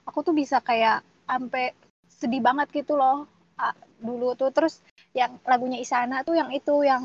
aku 0.06 0.22
tuh 0.22 0.34
bisa 0.36 0.62
kayak 0.62 1.02
sampai 1.26 1.74
sedih 2.06 2.42
banget 2.44 2.70
gitu 2.70 2.94
loh 2.94 3.26
Ah, 3.54 3.70
dulu 4.02 4.34
tuh 4.34 4.50
terus 4.50 4.82
yang 5.14 5.38
lagunya 5.46 5.78
Isana 5.78 6.26
tuh 6.26 6.34
yang 6.34 6.50
itu 6.50 6.82
yang 6.82 7.04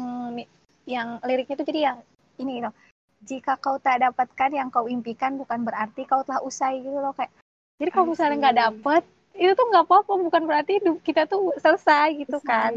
yang 0.89 1.21
liriknya 1.21 1.61
tuh 1.61 1.67
jadi 1.69 1.93
yang 1.93 1.97
ini 2.41 2.65
loh 2.65 2.73
jika 3.21 3.53
kau 3.61 3.77
tak 3.77 4.01
dapatkan 4.01 4.49
yang 4.49 4.73
kau 4.73 4.89
impikan 4.89 5.37
bukan 5.37 5.61
berarti 5.61 6.09
kau 6.09 6.25
telah 6.25 6.41
usai 6.41 6.81
gitu 6.81 6.97
loh 6.97 7.13
kayak 7.13 7.29
jadi 7.77 7.89
kalau 7.93 8.09
misalnya 8.09 8.49
nggak 8.49 8.59
dapet 8.65 9.03
itu 9.37 9.51
tuh 9.53 9.65
nggak 9.69 9.85
apa-apa 9.85 10.13
bukan 10.25 10.43
berarti 10.49 10.81
hidup 10.81 10.97
kita 11.05 11.29
tuh 11.29 11.53
selesai 11.61 12.17
gitu 12.17 12.41
Selesai. 12.41 12.49
kan. 12.49 12.71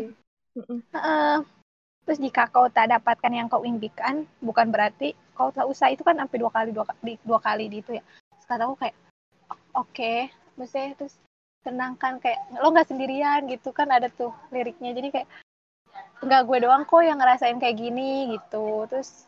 Heeh. 0.92 1.36
terus 2.04 2.18
jika 2.20 2.44
kau 2.52 2.68
tak 2.68 2.92
dapatkan 2.92 3.32
yang 3.32 3.48
kau 3.48 3.64
impikan 3.64 4.28
bukan 4.44 4.68
berarti 4.68 5.16
kau 5.42 5.50
telah 5.50 5.66
usai 5.66 5.98
itu 5.98 6.06
kan 6.06 6.14
sampai 6.14 6.38
dua 6.38 6.50
kali 6.54 6.70
dua, 6.70 6.86
kali 6.86 7.18
dua 7.26 7.38
kali 7.42 7.66
di 7.66 7.82
itu 7.82 7.98
ya. 7.98 8.02
Sekarang 8.38 8.70
aku 8.70 8.86
kayak 8.86 8.96
oke 9.74 10.14
maksudnya 10.54 10.94
terus 10.94 11.18
tenangkan 11.66 12.22
kayak 12.22 12.38
lo 12.62 12.70
nggak 12.70 12.86
sendirian 12.86 13.50
gitu 13.50 13.74
kan 13.74 13.90
ada 13.90 14.06
tuh 14.06 14.30
liriknya. 14.54 14.94
Jadi 14.94 15.08
kayak 15.10 15.28
nggak 16.22 16.42
gue 16.46 16.58
doang 16.62 16.86
kok 16.86 17.02
yang 17.02 17.18
ngerasain 17.18 17.58
kayak 17.58 17.74
gini 17.74 18.38
gitu. 18.38 18.86
Terus 18.86 19.26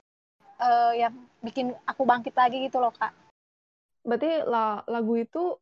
eh, 0.63 1.03
yang 1.03 1.15
bikin 1.43 1.75
aku 1.83 2.07
bangkit 2.07 2.39
lagi 2.39 2.71
gitu 2.71 2.79
loh 2.79 2.95
kak. 2.95 3.11
Berarti 4.07 4.47
la- 4.47 4.87
lagu 4.87 5.19
itu 5.19 5.59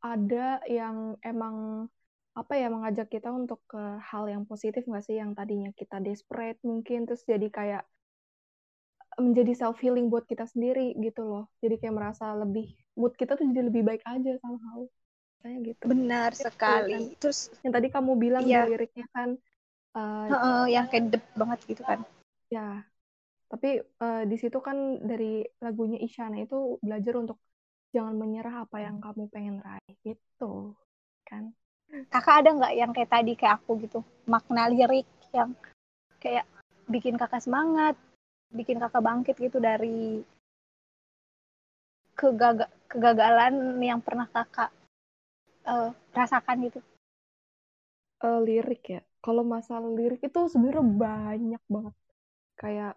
ada 0.00 0.64
yang 0.64 1.20
emang 1.20 1.86
apa 2.32 2.56
ya 2.56 2.72
mengajak 2.72 3.12
kita 3.12 3.28
untuk 3.28 3.60
ke 3.68 4.00
hal 4.00 4.24
yang 4.24 4.48
positif 4.48 4.88
nggak 4.88 5.04
sih? 5.04 5.20
Yang 5.20 5.36
tadinya 5.36 5.70
kita 5.76 6.00
desperate 6.00 6.56
mungkin 6.64 7.04
terus 7.04 7.28
jadi 7.28 7.48
kayak 7.52 7.84
menjadi 9.20 9.52
self 9.52 9.76
healing 9.82 10.08
buat 10.08 10.24
kita 10.24 10.48
sendiri 10.48 10.96
gitu 11.00 11.24
loh. 11.26 11.44
Jadi 11.60 11.80
kayak 11.80 11.94
merasa 11.96 12.32
lebih 12.32 12.72
mood 12.96 13.12
kita 13.16 13.36
tuh 13.36 13.44
jadi 13.48 13.68
lebih 13.68 13.82
baik 13.84 14.02
aja 14.04 14.36
somehow. 14.40 14.86
Kayak 15.42 15.74
gitu. 15.74 15.84
Benar 15.90 16.30
Iya, 16.32 16.44
sekali. 16.48 17.00
terus 17.18 17.50
yang 17.66 17.72
tadi 17.74 17.88
kamu 17.90 18.12
bilang 18.16 18.44
Iya. 18.46 18.64
di 18.64 18.76
liriknya 18.76 19.06
kan 19.12 19.28
eh, 19.92 20.26
heeh, 20.32 20.62
yang 20.72 20.86
kayak 20.88 21.04
dep 21.12 21.24
banget 21.36 21.58
gitu 21.68 21.82
kan. 21.84 22.00
Ya 22.48 22.86
tapi 23.52 23.84
eh, 23.84 24.22
di 24.24 24.36
situ 24.40 24.64
kan 24.64 24.96
dari 25.04 25.44
lagunya 25.60 26.00
Isyana 26.00 26.40
itu 26.40 26.80
belajar 26.80 27.20
untuk 27.20 27.36
jangan 27.92 28.16
menyerah 28.16 28.64
apa 28.64 28.80
yang 28.80 28.96
kamu 29.04 29.28
pengen 29.28 29.60
raih 29.60 29.96
gitu 30.00 30.72
kan. 31.28 31.52
Kakak 32.08 32.40
ada 32.40 32.50
nggak 32.56 32.72
yang 32.72 32.90
kayak 32.96 33.12
tadi 33.12 33.36
kayak 33.36 33.60
aku 33.60 33.76
gitu? 33.84 34.00
Makna 34.24 34.72
lirik 34.72 35.04
yang 35.36 35.52
kayak 36.16 36.48
bikin 36.88 37.20
kakak 37.20 37.44
semangat 37.44 37.92
bikin 38.52 38.76
kakak 38.82 39.02
bangkit 39.04 39.36
gitu 39.40 39.58
dari 39.58 40.20
kegaga 42.18 42.66
kegagalan 42.90 43.80
yang 43.80 44.00
pernah 44.04 44.28
kakak 44.28 44.70
eh, 45.66 45.90
rasakan 46.12 46.56
gitu. 46.68 46.80
Eh, 48.22 48.38
lirik 48.46 48.82
ya. 48.94 49.00
Kalau 49.24 49.42
masalah 49.54 49.90
lirik 49.98 50.20
itu 50.28 50.40
sebenarnya 50.52 50.84
banyak 51.04 51.62
banget. 51.74 51.94
Kayak 52.60 52.92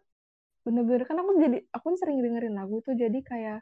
bener-bener 0.65 1.03
kan 1.09 1.17
aku 1.21 1.31
jadi 1.43 1.57
aku 1.75 1.87
sering 2.01 2.19
dengerin 2.25 2.55
lagu 2.59 2.75
tuh 2.85 2.93
jadi 3.03 3.19
kayak 3.31 3.59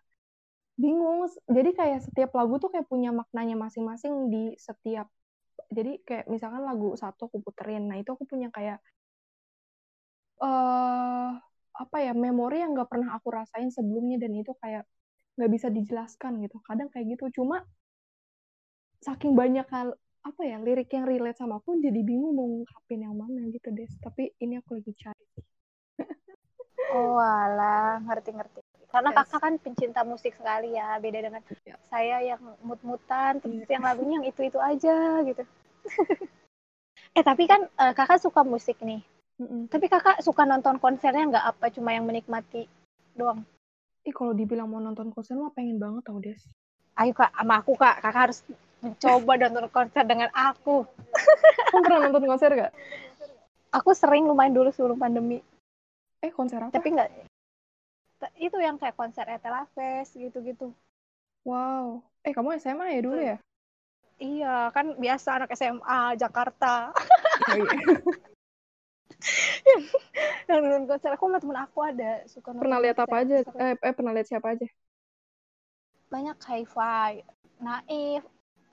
bingung. 0.81 1.19
Jadi 1.57 1.69
kayak 1.79 1.99
setiap 2.07 2.31
lagu 2.39 2.55
tuh 2.63 2.69
kayak 2.73 2.87
punya 2.91 3.11
maknanya 3.15 3.55
masing-masing 3.65 4.13
di 4.33 4.43
setiap 4.67 5.07
jadi 5.77 5.91
kayak 6.07 6.25
misalkan 6.33 6.63
lagu 6.69 6.95
satu 7.01 7.21
aku 7.29 7.37
puterin. 7.45 7.83
Nah 7.89 7.97
itu 8.01 8.09
aku 8.15 8.25
punya 8.31 8.49
kayak 8.55 8.79
eh 10.41 11.52
apa 11.73 11.97
ya 12.05 12.13
memori 12.13 12.61
yang 12.61 12.77
nggak 12.77 12.89
pernah 12.89 13.17
aku 13.17 13.33
rasain 13.33 13.73
sebelumnya 13.73 14.21
dan 14.21 14.33
itu 14.37 14.53
kayak 14.61 14.85
nggak 15.37 15.51
bisa 15.51 15.67
dijelaskan 15.73 16.37
gitu. 16.45 16.61
Kadang 16.61 16.89
kayak 16.93 17.17
gitu. 17.17 17.41
Cuma 17.41 17.65
saking 19.01 19.33
banyak 19.35 19.65
hal 19.67 19.97
apa 20.23 20.41
ya 20.47 20.55
lirik 20.63 20.87
yang 20.95 21.03
relate 21.03 21.35
sama 21.35 21.59
aku 21.59 21.75
jadi 21.83 21.99
bingung 21.99 22.31
mau 22.31 22.47
ngungkapin 22.47 23.03
yang 23.03 23.11
mana 23.19 23.43
gitu 23.51 23.75
deh 23.75 23.91
tapi 23.99 24.31
ini 24.39 24.55
aku 24.63 24.79
lagi 24.79 24.95
cari. 24.95 25.25
Oh 26.95 27.19
alah. 27.19 27.99
Ngerti 28.05 28.31
ngerti 28.31 28.59
karena 28.93 29.09
Yes. 29.09 29.17
kakak 29.25 29.39
kan 29.41 29.53
pencinta 29.57 30.01
musik 30.05 30.37
sekali 30.37 30.77
ya. 30.77 30.95
Beda 31.01 31.19
dengan 31.19 31.41
Ya. 31.65 31.75
saya 31.89 32.21
yang 32.21 32.39
mut-mutan 32.61 33.41
terus 33.41 33.65
Iya. 33.65 33.75
yang 33.75 33.83
lagunya 33.83 34.21
yang 34.21 34.27
itu 34.29 34.41
itu 34.45 34.59
aja 34.61 34.95
gitu. 35.25 35.43
Eh 37.17 37.21
tapi 37.25 37.45
kan 37.45 37.65
eh, 37.65 37.93
kakak 37.93 38.21
suka 38.21 38.41
musik 38.45 38.77
nih 38.81 39.01
Mm-mm. 39.41 39.65
tapi 39.69 39.89
kakak 39.89 40.21
suka 40.21 40.45
nonton 40.45 40.77
konsernya 40.77 41.25
nggak 41.25 41.45
apa 41.57 41.65
cuma 41.73 41.89
yang 41.95 42.05
menikmati 42.05 42.69
doang 43.17 43.41
Ih 44.03 44.11
kalau 44.11 44.35
dibilang 44.35 44.67
mau 44.67 44.83
nonton 44.83 45.09
konser 45.15 45.33
mah 45.39 45.49
pengen 45.55 45.79
banget 45.79 46.03
tau 46.05 46.19
Des 46.21 46.43
ayo 47.01 47.11
kak 47.15 47.33
sama 47.33 47.63
aku 47.63 47.73
kak 47.73 47.97
kakak 48.03 48.29
harus 48.29 48.39
mencoba 48.83 49.31
nonton 49.41 49.65
konser 49.73 50.03
dengan 50.05 50.29
aku 50.35 50.85
kamu 51.73 51.81
pernah 51.81 52.01
nonton 52.05 52.25
konser 52.29 52.49
gak? 52.53 52.71
aku 53.73 53.89
sering 53.97 54.29
lumayan 54.29 54.53
dulu 54.53 54.69
sebelum 54.69 54.99
pandemi 55.01 55.41
Eh 56.21 56.29
konser 56.31 56.61
apa? 56.61 56.71
tapi 56.71 56.93
nggak 56.93 57.09
itu 58.39 58.55
yang 58.61 58.77
kayak 58.79 58.95
konser 58.95 59.27
Etela 59.27 59.67
Fest 59.75 60.15
gitu-gitu 60.15 60.71
Wow 61.43 61.99
Eh 62.23 62.31
kamu 62.31 62.55
SMA 62.55 62.95
ya 62.95 62.99
dulu 63.03 63.19
ya? 63.19 63.37
iya 64.15 64.71
kan 64.71 64.95
biasa 64.95 65.41
anak 65.41 65.51
SMA 65.57 66.15
Jakarta 66.15 66.93
Oh, 67.49 67.57
iya. 67.57 67.97
yang 70.49 70.59
nonton 70.63 70.83
konser 70.89 71.11
aku 71.15 71.23
sama 71.29 71.39
temen 71.41 71.57
aku 71.59 71.79
ada 71.83 72.11
suka 72.27 72.49
pernah 72.53 72.79
lihat 72.83 72.97
apa 73.03 73.15
aja? 73.23 73.35
Eh, 73.63 73.73
eh 73.87 73.93
pernah 73.97 74.11
lihat 74.15 74.27
siapa 74.29 74.47
aja? 74.53 74.67
banyak 76.13 76.37
hi-fi 76.49 77.11
Naif 77.65 78.23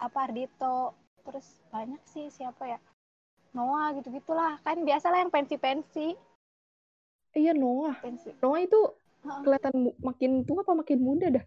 apa 0.06 0.18
Ardito 0.28 0.92
terus 1.24 1.46
banyak 1.72 2.00
sih 2.12 2.26
siapa 2.28 2.64
ya 2.68 2.78
Noah 3.56 3.86
gitu 3.98 4.08
gitulah 4.14 4.60
kan 4.66 4.76
biasalah 4.88 5.18
yang 5.24 5.32
pensi-pensi 5.32 6.14
Eh, 7.34 7.40
iya 7.42 7.52
Noah 7.62 7.94
pensi 8.02 8.30
Noah 8.42 8.60
itu 8.66 8.78
Heeh. 9.24 9.42
kelihatan 9.44 9.74
makin 10.08 10.30
tua 10.48 10.60
apa 10.64 10.72
makin 10.80 10.98
muda 11.08 11.26
dah? 11.36 11.44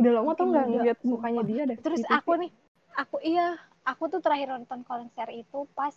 Udah 0.00 0.10
lama 0.16 0.32
Makin 0.32 0.38
tau 0.38 0.46
nggak 0.52 0.66
ngeliat 0.72 0.98
mukanya 1.04 1.42
dia 1.50 1.62
dah 1.70 1.78
terus 1.84 2.00
di 2.00 2.04
TV. 2.08 2.16
aku 2.16 2.32
nih 2.40 2.50
aku 2.96 3.16
iya 3.22 3.46
aku 3.84 4.02
tuh 4.12 4.20
terakhir 4.24 4.48
nonton 4.54 4.80
konser 4.88 5.28
itu 5.34 5.58
pas 5.76 5.94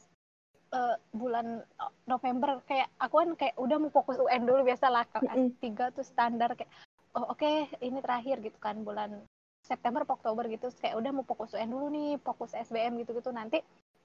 eh, 0.73 0.95
bulan 1.15 1.63
November 2.07 2.59
kayak 2.67 2.89
aku 2.99 3.15
kan 3.23 3.29
kayak 3.35 3.55
udah 3.55 3.77
mau 3.79 3.91
fokus 3.91 4.17
UN 4.19 4.43
dulu 4.43 4.67
biasa 4.67 4.87
lah 4.91 5.03
kalau 5.07 5.27
Mm-mm. 5.27 5.55
S3 5.59 5.95
tuh 5.95 6.05
standar 6.05 6.53
kayak 6.55 6.71
oh 7.15 7.33
oke 7.33 7.51
ini 7.81 7.99
terakhir 8.03 8.41
gitu 8.43 8.57
kan 8.59 8.81
bulan 8.83 9.23
September 9.63 10.07
Oktober 10.07 10.47
gitu 10.47 10.71
kayak 10.79 10.95
udah 10.95 11.11
mau 11.11 11.25
fokus 11.27 11.55
UN 11.55 11.71
dulu 11.71 11.87
nih 11.91 12.19
fokus 12.23 12.55
SBM 12.55 12.99
gitu-gitu 13.03 13.31
nanti 13.31 13.59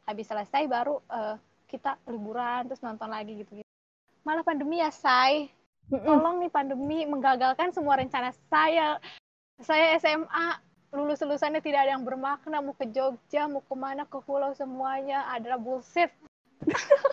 habis 0.07 0.27
selesai 0.27 0.67
baru 0.67 0.99
eh, 1.11 1.37
kita 1.71 1.97
liburan 2.11 2.69
terus 2.69 2.83
nonton 2.83 3.09
lagi 3.09 3.39
gitu 3.39 3.63
gitu 3.63 3.73
malah 4.23 4.47
pandemi 4.47 4.79
ya 4.79 4.91
say. 4.91 5.51
Tolong 5.91 6.41
nih 6.41 6.51
pandemi 6.51 7.05
menggagalkan 7.05 7.75
semua 7.75 7.99
rencana 7.99 8.31
saya. 8.49 8.97
Saya 9.61 9.99
SMA 9.99 10.49
lulus 10.93 11.25
lulusannya 11.25 11.65
tidak 11.65 11.89
ada 11.89 11.97
yang 11.97 12.05
bermakna 12.05 12.61
mau 12.61 12.77
ke 12.77 12.85
Jogja 12.93 13.49
mau 13.49 13.65
ke 13.65 13.75
mana 13.75 14.05
ke 14.05 14.21
pulau 14.21 14.53
semuanya 14.53 15.25
adalah 15.33 15.57
bullshit 15.57 16.13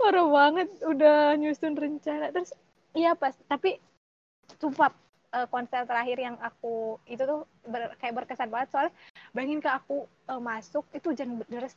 parah 0.00 0.26
banget 0.28 0.68
udah 0.84 1.36
nyusun 1.40 1.74
rencana. 1.76 2.32
Terus 2.34 2.50
iya 2.96 3.12
pas 3.16 3.34
tapi 3.48 3.78
sumpah 4.60 4.92
eh, 5.36 5.46
konser 5.52 5.82
terakhir 5.88 6.18
yang 6.20 6.36
aku 6.40 6.98
itu 7.08 7.22
tuh 7.24 7.40
ber- 7.68 7.94
kayak 8.00 8.14
berkesan 8.24 8.48
banget. 8.52 8.68
Soalnya 8.72 8.92
bayangin 9.34 9.60
ke 9.64 9.70
aku 9.70 10.04
eh, 10.30 10.40
masuk 10.42 10.84
itu 10.96 11.12
hujan 11.12 11.40
deras. 11.48 11.74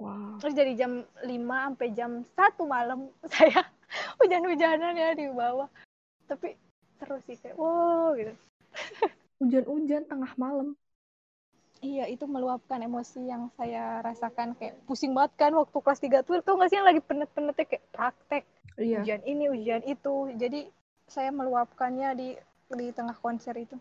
Wow. 0.00 0.40
terus 0.40 0.56
dari 0.56 0.72
jam 0.80 1.04
5 1.28 1.68
sampai 1.68 1.88
jam 1.92 2.24
1 2.32 2.64
malam 2.64 3.12
saya 3.36 3.60
hujan-hujanan 4.16 4.96
ya 4.96 5.12
di 5.12 5.28
bawah. 5.28 5.68
Tapi 6.30 6.56
terus 7.00 7.20
sih 7.28 7.36
kayak 7.40 7.56
wow 7.60 8.16
gitu. 8.16 8.32
Hujan-hujan 9.40 10.08
tengah 10.08 10.32
malam. 10.40 10.79
Iya 11.80 12.04
itu 12.08 12.24
meluapkan 12.28 12.80
emosi 12.84 13.20
yang 13.32 13.48
saya 13.56 14.04
rasakan 14.04 14.52
kayak 14.58 14.76
pusing 14.84 15.12
banget 15.16 15.32
kan 15.40 15.52
waktu 15.56 15.76
kelas 15.84 16.00
3 16.04 16.18
tuh 16.26 16.40
tuh 16.44 16.54
nggak 16.56 16.68
sih 16.70 16.76
yang 16.78 16.88
lagi 16.88 17.00
penet-penetnya 17.00 17.64
kayak 17.66 17.84
praktek 17.94 18.44
Iya. 18.80 19.04
ujian 19.04 19.22
ini 19.28 19.44
ujian 19.52 19.82
itu 19.84 20.14
jadi 20.40 20.60
saya 21.08 21.30
meluapkannya 21.32 22.08
di 22.16 22.28
di 22.78 22.86
tengah 22.96 23.16
konser 23.18 23.54
itu 23.56 23.76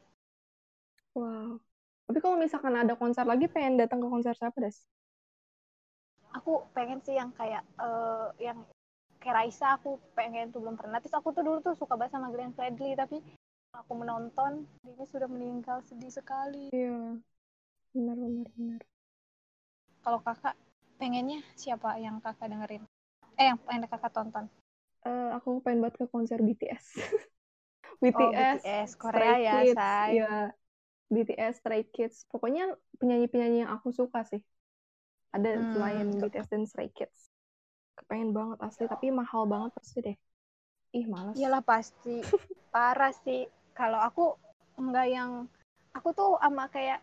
Wow. 1.17 1.59
Tapi 2.09 2.19
kalau 2.23 2.37
misalkan 2.41 2.73
ada 2.81 2.93
konser 2.97 3.25
lagi, 3.31 3.45
pengen 3.53 3.77
datang 3.81 3.99
ke 4.01 4.07
konser 4.09 4.33
siapa, 4.33 4.57
Des? 4.63 4.77
aku 6.37 6.53
pengen 6.75 6.99
sih 7.05 7.15
yang 7.17 7.31
kayak 7.39 7.63
eh, 7.81 8.27
yang 8.45 8.57
kayak 9.21 9.35
Raisa 9.37 9.67
aku 9.77 9.99
pengen 10.17 10.53
tuh 10.53 10.59
belum 10.63 10.75
pernah 10.79 10.97
terus 11.01 11.15
aku 11.17 11.29
tuh 11.35 11.43
dulu 11.47 11.57
tuh 11.65 11.75
suka 11.75 11.93
banget 11.99 12.13
sama 12.15 12.31
Glenn 12.33 12.53
Fredly 12.55 12.91
tapi 12.95 13.17
aku 13.75 13.91
menonton 14.01 14.51
ini 14.85 15.03
sudah 15.09 15.27
meninggal 15.27 15.81
sedih 15.89 16.11
sekali 16.13 16.69
Iya. 16.71 17.19
Benar, 17.93 18.17
benar, 18.17 18.47
benar. 18.57 18.81
kalau 20.03 20.19
kakak 20.27 20.55
pengennya 20.99 21.39
siapa 21.61 21.89
yang 22.05 22.15
kakak 22.25 22.47
dengerin 22.51 22.83
eh 23.39 23.45
yang 23.49 23.57
pengen 23.63 23.87
kakak 23.91 24.11
tonton 24.15 24.45
Eh, 25.07 25.27
aku 25.37 25.49
pengen 25.63 25.79
banget 25.83 25.95
ke 26.03 26.05
konser 26.13 26.39
BTS. 26.47 26.85
oh 28.13 28.31
BTS, 28.31 28.61
BTS 28.61 28.95
Korea 28.95 29.33
Stray 29.33 29.39
ya 29.39 29.65
Kids, 29.65 29.71
say 29.73 30.11
ya 30.17 30.51
BTS, 31.13 31.53
Stray 31.61 31.83
Kids. 31.95 32.17
Pokoknya 32.31 32.75
penyanyi-penyanyi 32.99 33.57
yang 33.65 33.71
aku 33.77 33.89
suka 33.95 34.21
sih. 34.27 34.41
Ada 35.35 35.49
Hmm. 35.53 35.71
selain 35.73 36.07
BTS 36.21 36.47
dan 36.53 36.63
Stray 36.69 36.89
Kids. 36.97 37.31
Kepengen 37.99 38.31
banget 38.37 38.59
asli, 38.67 38.85
tapi 38.89 39.07
mahal 39.13 39.43
banget 39.49 39.71
pasti 39.77 39.97
deh. 40.05 40.17
Ih, 40.97 41.05
males. 41.09 41.39
iyalah 41.39 41.63
pasti 41.71 42.17
parah 42.73 43.13
sih 43.25 43.41
kalau 43.79 43.99
aku 44.07 44.25
enggak 44.81 45.07
yang 45.15 45.31
aku 45.97 46.09
tuh 46.19 46.29
sama 46.43 46.63
kayak 46.75 46.99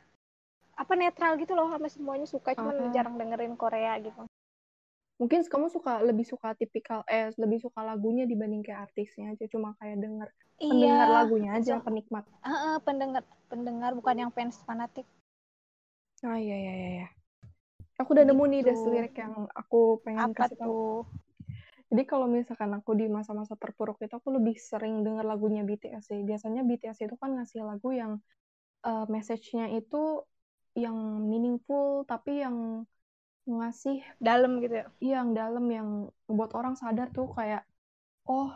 apa 0.76 0.92
netral 1.00 1.33
gitu 1.42 1.52
loh 1.59 1.66
sama 1.73 1.88
semuanya 1.88 2.26
suka 2.28 2.50
cuman 2.59 2.76
Ah. 2.76 2.92
jarang 2.95 3.14
dengerin 3.21 3.54
Korea 3.56 3.92
gitu 4.06 4.21
Mungkin 5.16 5.40
kamu 5.49 5.66
suka 5.73 6.04
lebih 6.04 6.26
suka 6.28 6.52
tipikal 6.61 7.00
eh 7.09 7.33
lebih 7.40 7.59
suka 7.64 7.80
lagunya 7.80 8.28
dibanding 8.28 8.61
kayak 8.61 8.92
artisnya 8.92 9.33
aja 9.33 9.45
cuma 9.49 9.73
kayak 9.80 9.97
denger 10.04 10.28
pendengar 10.61 11.09
iya 11.09 11.16
lagunya 11.16 11.50
aja 11.56 11.73
so- 11.80 11.85
penikmat. 11.87 12.25
Heeh, 12.45 12.76
pendengar 12.87 13.23
pendengar 13.50 13.90
bukan 13.97 14.16
yang 14.23 14.30
fans 14.37 14.56
fanatik 14.68 15.06
Ah 16.25 16.37
iya 16.40 16.56
iya 16.62 16.73
iya. 16.80 16.88
iya. 16.97 17.06
Aku 18.00 18.12
udah 18.14 18.25
nemu 18.28 18.45
nih 18.52 18.61
des 18.68 18.76
Gitu. 18.76 18.90
lirik 18.92 19.14
yang 19.23 19.35
aku 19.61 19.80
pengen 20.04 20.28
apa 20.28 20.37
kasih 20.45 20.56
tahu. 20.61 20.76
Jadi 21.90 22.02
kalau 22.11 22.26
misalkan 22.26 22.71
aku 22.78 22.90
di 22.99 23.06
masa-masa 23.06 23.54
terpuruk 23.62 23.97
itu 24.02 24.14
aku 24.21 24.28
lebih 24.37 24.57
sering 24.59 24.94
denger 25.07 25.24
lagunya 25.24 25.62
BTS 25.68 26.05
sih. 26.11 26.20
Biasanya 26.29 26.61
BTS 26.68 26.98
itu 27.07 27.14
kan 27.22 27.31
ngasih 27.37 27.62
lagu 27.64 27.88
yang 27.94 28.12
eh, 28.88 29.05
message-nya 29.14 29.66
itu 29.79 30.03
yang 30.77 30.97
meaningful 31.25 32.05
tapi 32.05 32.45
yang 32.45 32.85
ngasih 33.47 34.03
dalam 34.19 34.59
gitu 34.61 34.83
ya 34.83 34.87
yang 35.01 35.33
dalam 35.33 35.65
yang 35.71 35.89
buat 36.27 36.53
orang 36.53 36.75
sadar 36.75 37.09
tuh 37.15 37.31
kayak 37.33 37.62
oh 38.27 38.51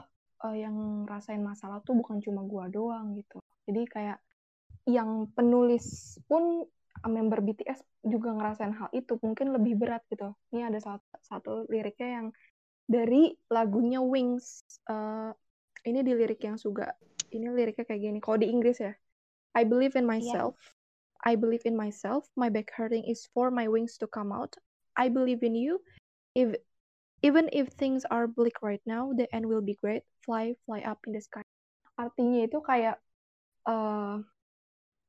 eh, 0.50 0.56
yang 0.66 1.06
rasain 1.06 1.40
masalah 1.40 1.80
tuh 1.86 1.96
bukan 1.96 2.18
cuma 2.20 2.42
gua 2.44 2.66
doang 2.66 3.14
gitu. 3.16 3.38
Jadi 3.70 3.86
kayak 3.86 4.18
yang 4.88 5.30
penulis 5.32 6.18
pun 6.26 6.66
eh, 7.06 7.10
member 7.10 7.40
BTS 7.40 7.80
juga 8.02 8.34
ngerasain 8.34 8.74
hal 8.74 8.90
itu 8.92 9.16
mungkin 9.22 9.54
lebih 9.54 9.78
berat 9.78 10.02
gitu. 10.10 10.34
Ini 10.50 10.68
ada 10.68 10.78
satu, 10.82 11.06
satu 11.22 11.50
liriknya 11.70 12.20
yang 12.20 12.26
dari 12.90 13.32
lagunya 13.48 14.02
Wings. 14.02 14.66
Eh, 14.90 15.30
ini 15.86 16.04
di 16.04 16.12
lirik 16.12 16.42
yang 16.44 16.58
Suga. 16.60 16.92
Ini 17.30 17.46
liriknya 17.54 17.86
kayak 17.86 18.00
gini. 18.02 18.18
Kalau 18.18 18.36
di 18.36 18.50
Inggris 18.50 18.82
ya. 18.82 18.92
I 19.50 19.66
believe 19.66 19.98
in 19.98 20.06
myself. 20.06 20.54
I 21.24 21.36
believe 21.36 21.62
in 21.64 21.76
myself. 21.76 22.24
My 22.36 22.48
back 22.48 22.72
hurting 22.72 23.04
is 23.04 23.28
for 23.32 23.50
my 23.50 23.68
wings 23.68 24.00
to 24.00 24.06
come 24.08 24.32
out. 24.32 24.56
I 24.96 25.08
believe 25.08 25.42
in 25.44 25.54
you. 25.54 25.80
If 26.34 26.56
even 27.20 27.52
if 27.52 27.68
things 27.76 28.08
are 28.08 28.24
bleak 28.24 28.64
right 28.64 28.80
now, 28.88 29.12
the 29.12 29.28
end 29.34 29.44
will 29.44 29.60
be 29.60 29.76
great. 29.76 30.02
Fly, 30.24 30.56
fly 30.64 30.80
up 30.80 31.04
in 31.04 31.12
the 31.12 31.20
sky. 31.20 31.44
Artinya 32.00 32.48
itu 32.48 32.58
kayak 32.64 32.96
eh 33.68 34.16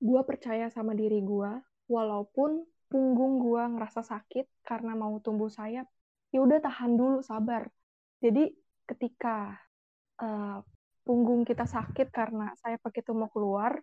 gue 0.02 0.22
percaya 0.26 0.68
sama 0.74 0.98
diri 0.98 1.22
gue, 1.22 1.52
walaupun 1.88 2.66
punggung 2.92 3.40
gue 3.40 3.64
ngerasa 3.78 4.04
sakit 4.04 4.50
karena 4.66 4.98
mau 4.98 5.22
tumbuh 5.24 5.48
sayap, 5.48 5.88
ya 6.34 6.44
udah 6.44 6.60
tahan 6.60 6.98
dulu, 7.00 7.24
sabar. 7.24 7.70
Jadi 8.20 8.52
ketika 8.90 9.56
eh, 10.20 10.60
punggung 11.06 11.48
kita 11.48 11.64
sakit 11.70 12.12
karena 12.12 12.52
sayap 12.60 12.82
kita 12.92 13.14
mau 13.16 13.30
keluar, 13.32 13.80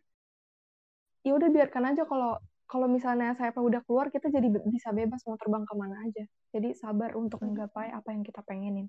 ya 1.28 1.36
udah 1.36 1.48
biarkan 1.52 1.92
aja 1.92 2.08
kalau 2.08 2.40
kalau 2.64 2.84
misalnya 2.84 3.32
sayapnya 3.32 3.64
udah 3.64 3.80
keluar, 3.84 4.08
kita 4.08 4.28
jadi 4.28 4.44
bisa 4.64 4.92
bebas 4.92 5.24
mau 5.24 5.36
terbang 5.36 5.64
ke 5.64 5.72
mana 5.72 6.04
aja. 6.04 6.24
Jadi 6.52 6.72
sabar 6.72 7.16
untuk 7.16 7.40
Hmm. 7.40 7.52
menggapai 7.52 7.88
apa 7.92 8.12
yang 8.12 8.20
kita 8.20 8.44
pengenin. 8.44 8.88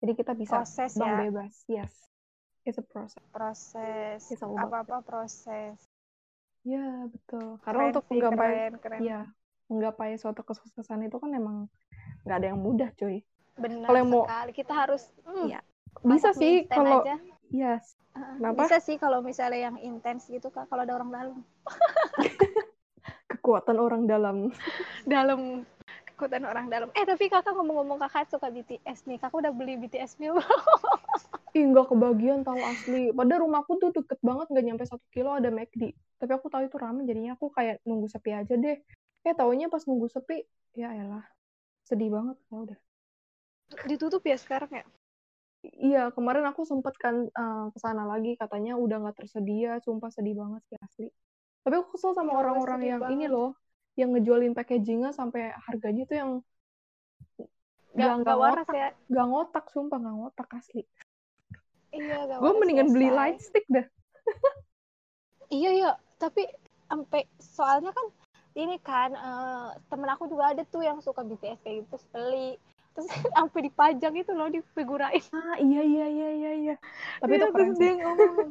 Jadi 0.00 0.12
kita 0.12 0.32
bisa 0.32 0.60
proses 0.60 0.92
terbang 0.92 1.08
ya 1.08 1.16
bebas. 1.24 1.54
Yes, 1.64 1.92
it's 2.64 2.76
a 2.76 2.84
process. 2.84 3.24
proses 3.32 4.20
apa 4.40 4.80
apa 4.80 4.96
proses 5.00 5.76
Ya 6.64 6.80
betul. 7.08 7.60
Karena 7.60 7.80
keren 7.80 7.90
untuk 7.92 8.04
sih 8.04 8.12
menggapai 8.16 8.48
keren 8.52 8.74
keren 8.80 9.00
ya 9.00 9.20
menggapai 9.68 10.16
suatu 10.16 10.40
kesuksesan 10.40 11.04
itu 11.04 11.16
kan 11.16 11.32
emang 11.32 11.68
nggak 12.24 12.36
ada 12.36 12.46
yang 12.52 12.60
mudah, 12.60 12.88
cuy. 12.96 13.24
benar 13.56 13.88
Kalau 13.88 13.98
yang 14.00 14.08
mau- 14.10 14.24
sekali 14.28 14.52
kita 14.52 14.72
harus 14.72 15.02
hmm, 15.24 15.48
Iya. 15.48 15.60
Bisa 16.04 16.28
sih 16.32 16.68
kalau 16.68 17.00
aja. 17.00 17.16
yes. 17.48 17.96
Kenapa? 18.14 18.66
bisa 18.66 18.78
sih 18.78 18.96
kalau 18.96 19.18
misalnya 19.26 19.70
yang 19.70 19.76
intens 19.82 20.30
gitu 20.30 20.46
kak 20.54 20.70
kalau 20.70 20.86
ada 20.86 20.94
orang 20.94 21.10
dalam 21.10 21.36
Kekuatan 23.34 23.76
orang 23.82 24.02
dalam. 24.06 24.36
dalam 25.10 25.66
kekuatan 26.14 26.46
orang 26.46 26.70
dalam 26.70 26.88
eh 26.94 27.02
tapi 27.02 27.26
kakak 27.26 27.58
ngomong-ngomong 27.58 27.98
kakak 28.06 28.30
suka 28.30 28.46
BTS 28.48 29.10
nih 29.10 29.18
kakak 29.18 29.42
udah 29.42 29.52
beli 29.52 29.74
BTS 29.82 30.16
belum 30.22 30.38
Ih, 31.54 31.70
nggak 31.70 31.86
kebagian 31.86 32.42
tahu 32.42 32.58
asli. 32.58 33.14
Padahal 33.14 33.46
rumahku 33.46 33.78
tuh 33.78 33.94
deket 33.94 34.18
banget, 34.26 34.50
nggak 34.50 34.64
nyampe 34.66 34.84
satu 34.90 35.06
kilo 35.14 35.38
ada 35.38 35.54
McD. 35.54 35.94
Tapi 36.18 36.32
aku 36.34 36.50
tahu 36.50 36.66
itu 36.66 36.74
rame, 36.82 37.06
jadinya 37.06 37.38
aku 37.38 37.46
kayak 37.54 37.78
nunggu 37.86 38.10
sepi 38.10 38.34
aja 38.34 38.58
deh. 38.58 38.82
Eh, 39.22 39.34
taunya 39.38 39.70
pas 39.70 39.86
nunggu 39.86 40.10
sepi, 40.10 40.42
ya 40.74 40.90
elah. 40.90 41.22
Sedih 41.86 42.10
banget, 42.10 42.34
ya 42.50 42.58
udah. 42.58 42.78
ditutup 43.86 44.26
ya 44.26 44.34
sekarang 44.34 44.82
ya 44.82 44.84
Iya, 45.64 46.12
kemarin 46.12 46.44
aku 46.50 46.62
sempet 46.68 46.92
kan 47.00 47.16
eh, 47.24 47.64
ke 47.72 47.78
sana 47.80 48.04
lagi, 48.04 48.36
katanya 48.36 48.76
udah 48.76 48.96
nggak 49.00 49.16
tersedia, 49.24 49.80
sumpah 49.80 50.10
sedih 50.12 50.36
banget 50.36 50.62
sih 50.68 50.76
asli. 50.76 51.08
Tapi 51.64 51.74
aku 51.80 51.96
kesel 51.96 52.12
sama 52.12 52.32
Ya 52.32 52.36
Allah, 52.36 52.44
orang-orang 52.44 52.80
yang 52.84 53.02
ini 53.08 53.24
banget. 53.24 53.30
loh, 53.32 53.50
yang 53.96 54.08
ngejualin 54.12 54.52
packagingnya 54.52 55.10
sampai 55.16 55.56
harganya 55.66 56.02
tuh 56.04 56.16
yang 56.20 56.30
Gak, 57.94 58.10
gak 58.10 58.14
nggak 58.26 58.36
waras 58.42 58.66
ngotak, 58.66 58.76
ya 58.76 58.88
nggak 59.08 59.26
ngotak, 59.30 59.64
sumpah 59.72 59.98
nggak 60.02 60.16
ngotak 60.18 60.48
asli. 60.58 60.82
iya 61.94 62.18
gak 62.28 62.38
Gue 62.42 62.52
mendingan 62.60 62.88
ya, 62.90 62.92
beli 62.92 63.08
Say. 63.08 63.16
light 63.16 63.38
stick 63.40 63.64
dah. 63.70 63.86
iya 65.48 65.70
iya 65.78 65.90
tapi 66.18 66.42
sampai 66.90 67.22
soalnya 67.38 67.90
kan 67.94 68.06
ini 68.54 68.76
kan 68.82 69.10
eh, 69.14 69.68
temen 69.90 70.10
aku 70.10 70.26
juga 70.30 70.52
ada 70.54 70.62
tuh 70.66 70.82
yang 70.82 70.98
suka 71.02 71.22
BTS 71.22 71.58
kayak 71.62 71.86
gitu 71.86 71.96
beli 72.12 72.58
terus 72.94 73.08
sampai 73.36 73.60
dipajang 73.68 74.14
itu 74.14 74.30
loh 74.32 74.48
difigurain 74.48 75.22
Ah, 75.34 75.56
iya, 75.58 75.80
iya, 75.82 76.06
iya, 76.08 76.28
iya, 76.38 76.50
iya. 76.62 76.74
Tapi 77.20 77.32
itu 77.36 77.46
Iya, 77.46 77.52
keren 77.52 77.70
terus 77.70 77.78
sih. 77.78 77.90
dia 77.90 78.04
ngomong 78.06 78.48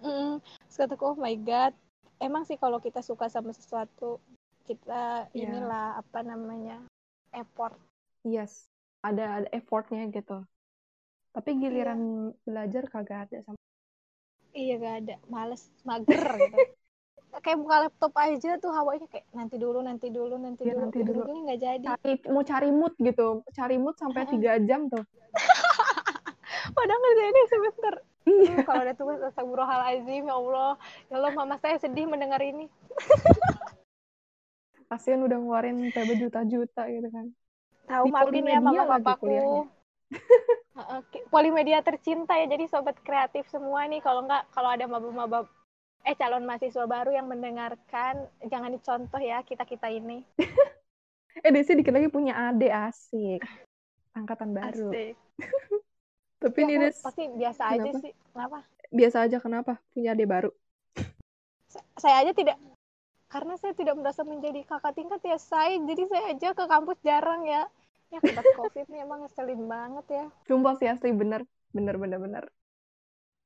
mm, 0.04 0.32
terus 0.66 0.76
kataku 0.80 1.04
oh 1.12 1.16
my 1.16 1.34
god 1.44 1.72
emang 2.20 2.42
sih 2.48 2.56
kalau 2.56 2.78
kita 2.80 3.00
suka 3.04 3.28
sama 3.28 3.52
sesuatu 3.52 4.18
kita 4.66 5.28
Iya. 5.36 5.46
inilah 5.46 6.00
apa 6.00 6.20
namanya 6.24 6.80
effort 7.36 7.76
Yes, 8.26 8.66
ada 9.06 9.38
ada 9.38 9.48
effortnya 9.54 10.02
gitu. 10.10 10.42
Tapi 11.30 11.50
giliran 11.62 12.32
belajar 12.42 12.88
kagak 12.90 13.30
ada 13.30 13.38
sama. 13.46 13.58
iya 14.56 14.80
gak 14.80 14.94
ada 15.04 15.14
males 15.28 15.68
mager 15.84 16.16
gitu 16.40 16.56
kayak 17.42 17.58
buka 17.60 17.76
laptop 17.86 18.12
aja 18.16 18.50
tuh 18.56 18.72
hawanya 18.72 19.06
kayak 19.12 19.26
nanti 19.32 19.56
dulu 19.60 19.78
nanti 19.84 20.06
dulu 20.08 20.34
nanti 20.40 20.62
Iya, 20.64 20.72
dulu. 20.74 20.82
nanti 20.88 20.98
dulu. 21.00 21.10
ujung-ujungnya 21.22 21.42
nggak 21.46 21.60
jadi. 21.60 21.84
Cari 21.86 22.12
mau 22.32 22.42
cari 22.44 22.70
mood 22.72 22.94
gitu 23.00 23.26
cari 23.52 23.76
mood 23.76 23.96
sampai 23.98 24.22
tiga 24.28 24.56
jam 24.64 24.88
tuh. 24.88 25.04
Padahal 26.76 26.98
ngerjainnya 26.98 27.44
sebentar 27.46 27.94
iya. 28.26 28.52
Aduh, 28.52 28.66
kalau 28.66 28.80
ada 28.82 28.94
tugas 28.94 29.20
astagfirullahaladzim 29.22 30.24
ya 30.26 30.34
Allah. 30.34 30.70
Ya 31.08 31.14
Allah 31.20 31.32
mama 31.32 31.54
saya 31.62 31.76
sedih 31.78 32.06
mendengar 32.10 32.42
ini. 32.42 32.66
Kasihan 34.90 35.22
udah 35.26 35.38
ngeluarin 35.38 35.90
PB 35.90 36.26
juta-juta 36.26 36.82
gitu 36.90 37.08
kan. 37.10 37.26
Tahu 37.86 38.04
maafin 38.10 38.46
ya 38.46 38.58
mama 38.58 38.82
papaku 38.98 39.66
Polimedia 41.30 41.82
tercinta 41.82 42.38
ya 42.38 42.46
jadi 42.46 42.70
sobat 42.70 42.98
kreatif 43.02 43.46
semua 43.50 43.86
nih. 43.90 43.98
Kalau 44.02 44.26
nggak 44.26 44.50
kalau 44.54 44.70
ada 44.70 44.86
maba-maba 44.86 45.46
eh 46.06 46.14
calon 46.14 46.46
mahasiswa 46.46 46.86
baru 46.86 47.10
yang 47.10 47.26
mendengarkan 47.26 48.30
jangan 48.46 48.70
dicontoh 48.70 49.18
ya 49.18 49.42
kita 49.42 49.66
kita 49.66 49.90
ini. 49.90 50.22
Eh 51.44 51.52
Desi 51.52 51.76
dikit 51.76 51.92
lagi 51.92 52.08
punya 52.08 52.48
adik 52.48 52.72
asik. 52.72 53.44
Angkatan 54.16 54.56
baru. 54.56 54.88
Asik. 54.88 55.12
tapi 56.42 56.58
Ya, 56.64 56.66
ini 56.72 56.76
Des 56.88 56.96
pasti 57.04 57.28
biasa 57.28 57.62
aja 57.76 57.92
Kenapa? 57.92 58.00
sih. 58.00 58.12
Kenapa? 58.32 58.58
Biasa 58.88 59.16
aja 59.28 59.36
kenapa? 59.36 59.72
Punya 59.92 60.16
adik 60.16 60.28
baru. 60.32 60.50
Sa- 61.68 61.84
saya 62.00 62.24
aja 62.24 62.32
tidak 62.32 62.56
karena 63.28 63.52
saya 63.60 63.76
tidak 63.76 64.00
merasa 64.00 64.24
menjadi 64.24 64.64
kakak 64.64 64.96
tingkat 64.96 65.20
ya 65.28 65.36
saya 65.36 65.76
jadi 65.76 66.02
saya 66.08 66.24
aja 66.32 66.48
ke 66.56 66.64
kampus 66.64 66.98
jarang 67.04 67.44
ya. 67.44 67.68
Ya 68.08 68.16
akibat 68.22 68.46
covid 68.56 68.86
nih 68.88 69.04
emang 69.04 69.28
ngeselin 69.28 69.60
banget 69.68 70.06
ya. 70.08 70.24
Sumpah 70.48 70.72
sih 70.80 70.88
asli. 70.88 71.12
Bener. 71.12 71.44
Bener 71.76 72.00
bener 72.00 72.16
bener 72.16 72.44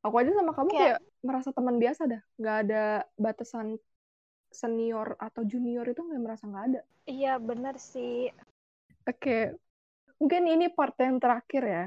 aku 0.01 0.15
aja 0.21 0.31
sama 0.33 0.53
kamu 0.57 0.71
Kayak- 0.73 0.81
kayak 1.01 1.01
merasa 1.21 1.51
teman 1.53 1.77
biasa 1.77 2.03
dah. 2.09 2.23
Nggak 2.41 2.57
ada 2.67 2.85
batasan 3.17 3.67
senior 4.51 5.15
atau 5.21 5.47
junior 5.47 5.87
itu 5.87 6.01
nggak 6.03 6.23
merasa 6.23 6.45
nggak 6.49 6.65
ada. 6.75 6.81
Iya 7.07 7.39
bener 7.39 7.77
sih. 7.79 8.33
Oke. 9.07 9.55
Mungkin 10.21 10.43
ini 10.49 10.67
part 10.69 10.97
yang 11.01 11.17
terakhir 11.17 11.63
ya. 11.65 11.87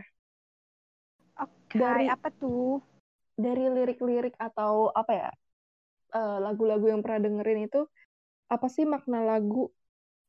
Oke 1.38 1.78
Dari- 1.78 2.10
apa 2.10 2.30
tuh? 2.30 2.82
dari 3.34 3.66
lirik-lirik 3.66 4.38
atau 4.38 4.94
apa 4.94 5.10
ya 5.12 5.30
eh, 6.14 6.38
lagu-lagu 6.38 6.86
yang 6.86 7.02
pernah 7.02 7.26
dengerin 7.26 7.66
itu 7.66 7.82
apa 8.46 8.70
sih 8.70 8.86
makna 8.86 9.26
lagu 9.26 9.74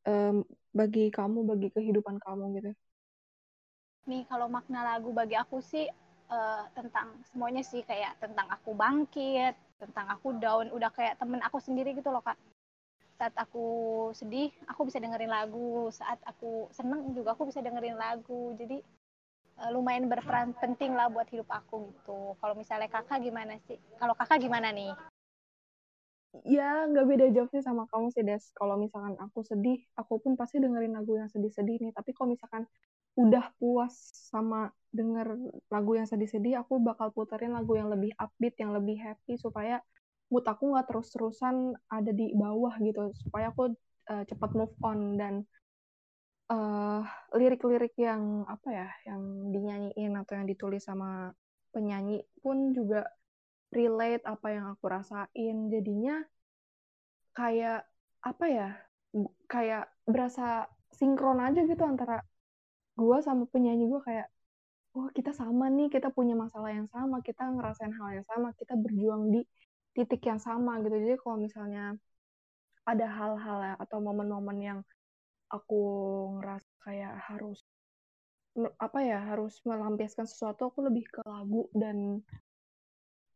em, 0.08 0.40
bagi 0.72 1.12
kamu 1.12 1.44
bagi 1.44 1.68
kehidupan 1.68 2.16
kamu 2.16 2.44
gitu? 2.56 2.70
Nih 4.08 4.24
kalau 4.24 4.48
makna 4.48 4.80
lagu 4.96 5.12
bagi 5.12 5.36
aku 5.36 5.60
sih 5.60 5.84
eh, 6.30 6.64
tentang 6.76 7.08
semuanya 7.32 7.62
sih 7.64 7.82
kayak 7.84 8.16
tentang 8.22 8.48
aku 8.48 8.72
bangkit 8.72 9.54
tentang 9.80 10.06
aku 10.08 10.38
down 10.38 10.70
udah 10.72 10.88
kayak 10.94 11.18
temen 11.20 11.42
aku 11.44 11.58
sendiri 11.60 11.92
gitu 11.92 12.08
loh 12.08 12.22
kak. 12.24 12.38
Saat 13.14 13.34
aku 13.38 13.66
sedih 14.16 14.50
aku 14.66 14.88
bisa 14.88 14.98
dengerin 14.98 15.30
lagu. 15.30 15.90
Saat 15.92 16.18
aku 16.24 16.70
seneng 16.74 17.14
juga 17.14 17.36
aku 17.36 17.50
bisa 17.50 17.60
dengerin 17.60 17.98
lagu. 17.98 18.54
Jadi 18.56 18.80
eh, 19.60 19.70
lumayan 19.74 20.08
berperan 20.08 20.56
penting 20.56 20.96
lah 20.96 21.10
buat 21.12 21.28
hidup 21.30 21.48
aku 21.50 21.90
gitu. 21.92 22.38
Kalau 22.40 22.54
misalnya 22.56 22.88
kakak 22.90 23.20
gimana 23.22 23.58
sih? 23.66 23.78
Kalau 24.00 24.14
kakak 24.16 24.40
gimana 24.42 24.70
nih? 24.72 24.94
Ya 26.42 26.90
nggak 26.90 27.06
beda 27.06 27.26
jauh 27.30 27.46
sih 27.54 27.62
sama 27.62 27.86
kamu 27.86 28.10
sih 28.10 28.26
Des. 28.26 28.50
Kalau 28.58 28.74
misalkan 28.74 29.14
aku 29.22 29.46
sedih 29.46 29.78
aku 29.94 30.18
pun 30.18 30.34
pasti 30.34 30.58
dengerin 30.58 30.98
lagu 30.98 31.14
yang 31.14 31.30
sedih-sedih 31.30 31.78
nih. 31.78 31.92
Tapi 31.94 32.10
kalau 32.10 32.34
misalkan 32.34 32.66
udah 33.14 33.54
puas 33.58 33.94
sama 34.30 34.74
denger 34.90 35.38
lagu 35.70 35.92
yang 35.98 36.06
sedih-sedih 36.06 36.62
aku 36.62 36.82
bakal 36.82 37.10
puterin 37.14 37.54
lagu 37.54 37.74
yang 37.78 37.90
lebih 37.90 38.14
upbeat 38.18 38.54
yang 38.58 38.74
lebih 38.74 38.98
happy 38.98 39.38
supaya 39.38 39.78
mood 40.30 40.46
aku 40.46 40.74
nggak 40.74 40.86
terus-terusan 40.90 41.78
ada 41.90 42.10
di 42.10 42.34
bawah 42.34 42.74
gitu 42.82 43.14
supaya 43.14 43.54
aku 43.54 43.74
eh, 44.10 44.24
cepat 44.26 44.50
move 44.58 44.74
on 44.82 45.18
dan 45.18 45.34
eh, 46.50 47.02
lirik-lirik 47.38 47.94
yang 47.98 48.46
apa 48.50 48.68
ya 48.70 48.88
yang 49.06 49.22
dinyanyiin 49.54 50.14
atau 50.18 50.32
yang 50.38 50.46
ditulis 50.50 50.82
sama 50.82 51.30
penyanyi 51.74 52.22
pun 52.38 52.70
juga 52.70 53.06
relate 53.74 54.22
apa 54.24 54.48
yang 54.54 54.66
aku 54.70 54.86
rasain. 54.86 55.56
Jadinya 55.68 56.22
kayak 57.34 57.82
apa 58.22 58.44
ya 58.46 58.68
kayak 59.50 59.90
berasa 60.06 60.70
sinkron 60.94 61.42
aja 61.42 61.66
gitu 61.66 61.82
antara 61.82 62.22
gua 62.98 63.18
sama 63.22 63.44
penyanyi 63.50 63.84
gua 63.90 64.00
kayak 64.02 64.26
wah 64.94 65.10
kita 65.10 65.34
sama 65.34 65.66
nih 65.70 65.90
kita 65.90 66.08
punya 66.14 66.38
masalah 66.38 66.70
yang 66.70 66.86
sama 66.86 67.18
kita 67.20 67.42
ngerasain 67.50 67.94
hal 67.98 68.08
yang 68.22 68.26
sama 68.30 68.54
kita 68.54 68.74
berjuang 68.78 69.34
di 69.34 69.42
titik 69.94 70.22
yang 70.26 70.42
sama 70.42 70.82
gitu. 70.82 70.94
Jadi 70.98 71.16
kalau 71.22 71.38
misalnya 71.38 71.94
ada 72.84 73.06
hal-hal 73.08 73.58
ya, 73.64 73.74
atau 73.80 73.98
momen-momen 74.02 74.58
yang 74.60 74.78
aku 75.48 75.82
ngerasa 76.38 76.70
kayak 76.84 77.14
harus 77.30 77.62
apa 78.78 78.98
ya 79.02 79.18
harus 79.18 79.58
melampiaskan 79.66 80.30
sesuatu 80.30 80.70
aku 80.70 80.86
lebih 80.86 81.10
ke 81.10 81.22
lagu 81.26 81.66
dan 81.74 82.22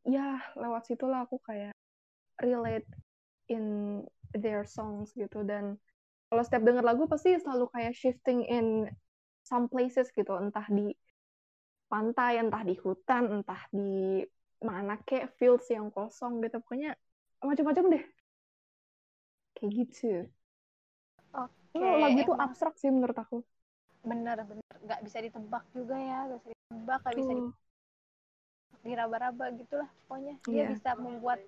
ya 0.07 0.39
lewat 0.55 0.87
situlah 0.87 1.27
aku 1.27 1.43
kayak 1.43 1.75
relate 2.39 2.87
in 3.51 3.99
their 4.35 4.63
songs 4.63 5.11
gitu. 5.15 5.43
Dan 5.43 5.79
kalau 6.29 6.43
setiap 6.45 6.63
denger 6.63 6.85
lagu 6.85 7.09
pasti 7.11 7.35
selalu 7.41 7.67
kayak 7.73 7.95
shifting 7.99 8.47
in 8.47 8.87
some 9.49 9.67
places 9.73 10.13
gitu 10.13 10.37
entah 10.37 10.69
di 10.69 10.93
pantai 11.89 12.37
entah 12.37 12.61
di 12.61 12.77
hutan 12.77 13.41
entah 13.41 13.65
di 13.73 14.21
mana 14.61 15.01
kayak 15.09 15.33
fields 15.41 15.73
yang 15.73 15.89
kosong 15.89 16.45
gitu. 16.45 16.61
Pokoknya 16.61 16.93
macam-macam 17.41 17.85
deh. 17.97 18.05
Kayak 19.57 19.71
gitu. 19.73 20.13
Oke. 21.33 21.81
Oh, 21.81 21.97
lagu 22.03 22.19
itu 22.21 22.35
abstrak 22.37 22.75
sih 22.77 22.93
menurut 22.93 23.17
aku. 23.17 23.41
Bener 24.05 24.37
bener. 24.45 24.75
Nggak 24.85 25.01
bisa 25.07 25.19
ditebak 25.25 25.65
juga 25.73 25.97
ya 25.97 26.19
nggak 26.29 26.39
bisa 26.45 26.53
ditebak 26.53 27.01
nggak 27.01 27.17
bisa 27.17 27.33
diraba-raba 28.85 29.45
gitulah 29.57 29.91
pokoknya. 30.07 30.35
Dia 30.45 30.55
Iya. 30.55 30.67
bisa 30.77 30.91
membuat 30.99 31.41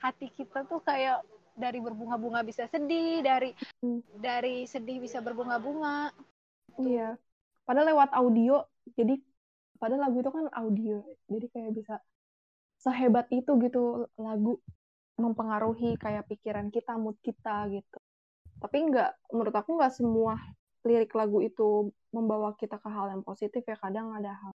hati 0.00 0.26
kita 0.32 0.64
tuh 0.64 0.80
kayak 0.80 1.20
dari 1.60 1.78
berbunga-bunga 1.82 2.40
bisa 2.40 2.64
sedih 2.72 3.20
dari 3.20 3.52
Hmm. 3.84 4.00
dari 4.16 4.64
sedih 4.64 4.96
bisa 4.96 5.20
berbunga-bunga 5.20 6.08
Iya. 6.78 7.18
Padahal 7.66 7.86
lewat 7.94 8.10
audio, 8.14 8.66
jadi 8.98 9.14
padahal 9.80 10.10
lagu 10.10 10.18
itu 10.20 10.30
kan 10.30 10.46
audio, 10.54 10.96
jadi 11.30 11.46
kayak 11.50 11.72
bisa 11.74 11.94
sehebat 12.80 13.28
itu 13.32 13.50
gitu 13.60 14.08
lagu 14.16 14.58
mempengaruhi 15.20 16.00
kayak 16.00 16.26
pikiran 16.28 16.72
kita, 16.72 16.96
mood 16.96 17.16
kita 17.20 17.68
gitu. 17.68 17.98
Tapi 18.60 18.76
nggak, 18.88 19.32
menurut 19.32 19.54
aku 19.54 19.76
nggak 19.76 19.92
semua 19.92 20.40
lirik 20.84 21.12
lagu 21.12 21.44
itu 21.44 21.92
membawa 22.10 22.56
kita 22.56 22.80
ke 22.80 22.88
hal 22.88 23.12
yang 23.12 23.22
positif 23.24 23.60
ya. 23.64 23.76
Kadang 23.76 24.16
ada 24.16 24.32
hal 24.32 24.52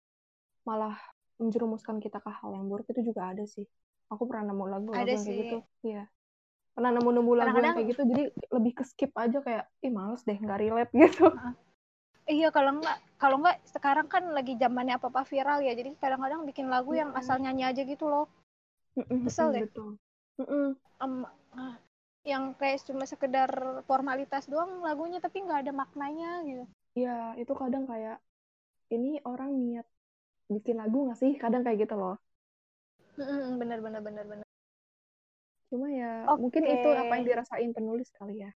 malah 0.63 0.95
menjerumuskan 1.43 1.99
kita 1.99 2.23
ke 2.23 2.31
hal 2.31 2.55
yang 2.55 2.71
buruk 2.71 2.87
itu 2.95 3.03
juga 3.03 3.35
ada 3.35 3.43
sih. 3.47 3.67
Aku 4.07 4.31
pernah 4.31 4.55
nemu 4.55 4.65
lagu-lagu 4.71 5.03
Ada 5.03 5.13
yang 5.19 5.25
kayak 5.27 5.39
gitu. 5.43 5.59
Iya. 5.83 6.05
Pernah 6.73 6.91
nemu-nemu 6.97 7.33
lagu 7.37 7.57
yang 7.59 7.75
kayak 7.77 7.89
gitu, 7.93 8.03
jadi 8.09 8.25
lebih 8.55 8.73
ke 8.81 8.85
skip 8.87 9.13
aja 9.19 9.39
kayak, 9.45 9.65
ih 9.85 9.93
males 9.93 10.23
deh, 10.25 10.39
nggak 10.39 10.59
relate 10.63 10.93
gitu. 11.05 11.27
Iya 12.31 12.49
kalau 12.55 12.79
nggak 12.79 12.99
kalau 13.19 13.37
nggak 13.43 13.59
sekarang 13.75 14.07
kan 14.11 14.23
lagi 14.37 14.55
zamannya 14.59 14.95
apa 14.99 15.07
apa 15.11 15.23
viral 15.27 15.59
ya 15.67 15.73
jadi 15.79 15.91
kadang-kadang 16.03 16.43
bikin 16.47 16.67
lagu 16.71 16.95
yang 16.95 17.11
asal 17.15 17.39
nyanyi 17.39 17.65
aja 17.71 17.83
gitu 17.87 18.07
loh 18.07 18.27
Kesel 19.25 19.49
deh. 19.55 19.63
Betul. 19.65 19.99
Ah, 21.01 21.75
yang 22.23 22.55
kayak 22.59 22.83
cuma 22.87 23.05
sekedar 23.05 23.51
formalitas 23.89 24.47
doang 24.47 24.81
lagunya 24.87 25.19
tapi 25.19 25.43
nggak 25.43 25.67
ada 25.67 25.73
maknanya 25.75 26.31
gitu 26.47 26.65
Ya, 27.03 27.33
itu 27.41 27.53
kadang 27.63 27.85
kayak 27.91 28.17
ini 28.95 29.09
orang 29.31 29.51
niat 29.61 29.87
bikin 30.55 30.77
lagu 30.83 30.99
nggak 31.07 31.19
sih? 31.23 31.33
Kadang 31.43 31.63
kayak 31.67 31.79
gitu 31.85 31.95
loh. 32.03 32.15
Bener 33.61 33.79
bener 33.85 34.01
bener 34.05 34.25
bener 34.31 34.47
Cuma 35.73 35.89
ya 35.89 36.29
Oke. 36.29 36.41
mungkin 36.43 36.65
itu 36.69 36.89
apa 36.93 37.13
yang 37.17 37.25
dirasain 37.29 37.71
penulis 37.77 38.09
kali 38.19 38.35
ya. 38.45 38.51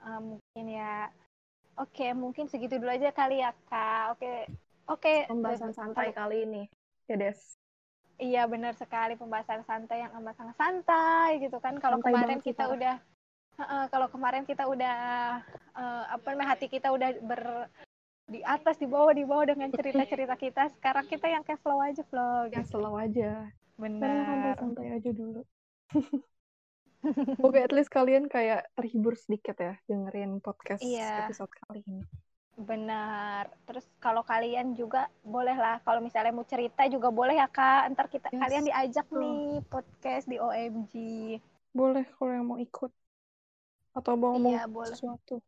Ah, 0.00 0.18
mungkin 0.18 0.64
ya 0.78 1.10
oke 1.78 2.06
mungkin 2.16 2.46
segitu 2.50 2.78
dulu 2.80 2.90
aja 2.90 3.10
kali 3.12 3.42
ya 3.44 3.50
kak 3.68 4.16
oke 4.16 4.32
oke 4.90 5.14
Pembahasan 5.28 5.72
santai 5.74 6.10
kali 6.10 6.46
ini. 6.48 6.62
Ya, 7.06 7.16
Des. 7.18 7.58
Iya 8.20 8.44
benar 8.44 8.76
sekali 8.76 9.16
pembahasan 9.16 9.64
santai 9.64 10.04
yang 10.04 10.12
amat 10.20 10.36
sangat 10.36 10.56
santai 10.60 11.40
gitu 11.40 11.56
kan. 11.56 11.80
Kalau 11.80 11.98
kemarin 12.04 12.38
kita 12.42 12.68
parah. 12.68 12.76
udah 12.76 12.96
Heeh, 13.60 13.84
kalau 13.92 14.08
kemarin 14.08 14.44
kita 14.48 14.64
udah 14.64 14.96
eh, 15.76 16.04
apa 16.16 16.26
namanya 16.32 16.56
hati 16.56 16.66
kita 16.68 16.88
udah 16.96 17.12
ber 17.20 17.68
di 18.30 18.40
atas 18.46 18.78
di 18.78 18.86
bawah 18.86 19.12
di 19.12 19.24
bawah 19.26 19.44
dengan 19.52 19.68
cerita-cerita 19.68 20.36
kita. 20.38 20.62
Sekarang 20.78 21.04
kita 21.08 21.26
yang 21.28 21.42
kayak 21.44 21.60
flow 21.60 21.80
aja 21.82 22.02
flow 22.08 22.48
Yang 22.48 22.66
gitu. 22.70 22.76
slow 22.78 22.94
aja. 22.96 23.30
Benar. 23.76 24.56
santai-santai 24.56 24.88
aja 24.96 25.10
dulu. 25.12 25.40
Oke, 27.40 27.58
at 27.58 27.72
least 27.72 27.88
kalian 27.88 28.28
kayak 28.28 28.68
terhibur 28.72 29.16
sedikit 29.16 29.56
ya 29.56 29.80
dengerin 29.84 30.38
podcast 30.38 30.84
Iya. 30.84 31.24
episode 31.24 31.48
kali 31.64 31.80
ini. 31.82 32.04
Benar. 32.54 33.48
Terus 33.64 33.88
kalau 33.96 34.20
kalian 34.20 34.76
juga 34.76 35.08
boleh 35.24 35.56
lah 35.56 35.80
kalau 35.80 36.04
misalnya 36.04 36.28
mau 36.28 36.44
cerita 36.44 36.84
juga 36.86 37.08
boleh 37.08 37.40
ya 37.40 37.48
Kak. 37.48 37.88
Ntar 37.90 38.06
kita 38.06 38.28
Yes, 38.28 38.36
kalian 38.36 38.64
diajak 38.68 39.06
betul. 39.08 39.20
nih 39.20 39.40
podcast 39.64 40.24
di 40.28 40.36
OMG. 40.36 40.92
Boleh 41.72 42.04
kalau 42.14 42.30
yang 42.30 42.44
mau 42.44 42.60
ikut. 42.60 42.92
Atau 43.90 44.12
mau 44.14 44.36
ngomong 44.36 44.52
Iya, 44.52 44.68
boleh. 44.68 44.92
sesuatu. 44.92 45.40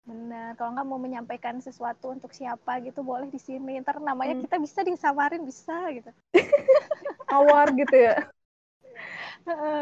Benar. 0.00 0.56
Kalau 0.56 0.76
nggak 0.76 0.86
mau 0.86 0.98
menyampaikan 0.98 1.56
sesuatu 1.58 2.10
untuk 2.10 2.30
siapa 2.30 2.80
gitu, 2.80 3.00
boleh 3.00 3.26
di 3.26 3.40
sini. 3.40 3.80
Ntar 3.80 3.96
namanya 3.98 4.36
Hmm. 4.36 4.44
kita 4.44 4.56
bisa 4.60 4.80
disamarin, 4.82 5.40
bisa 5.40 5.72
gitu. 5.88 6.10
Awar 7.32 7.72
gitu 7.72 7.96
ya. 7.96 8.28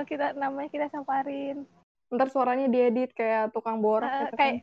Kita 0.09 0.27
namanya 0.37 0.68
kita 0.71 0.87
samarin. 0.92 1.64
Ntar 2.09 2.29
suaranya 2.33 2.66
diedit 2.73 3.12
kayak 3.12 3.53
tukang 3.53 3.85
borak 3.85 4.09
Heeh, 4.09 4.21
gitu 4.25 4.35
kan. 4.37 4.40
kayak 4.40 4.57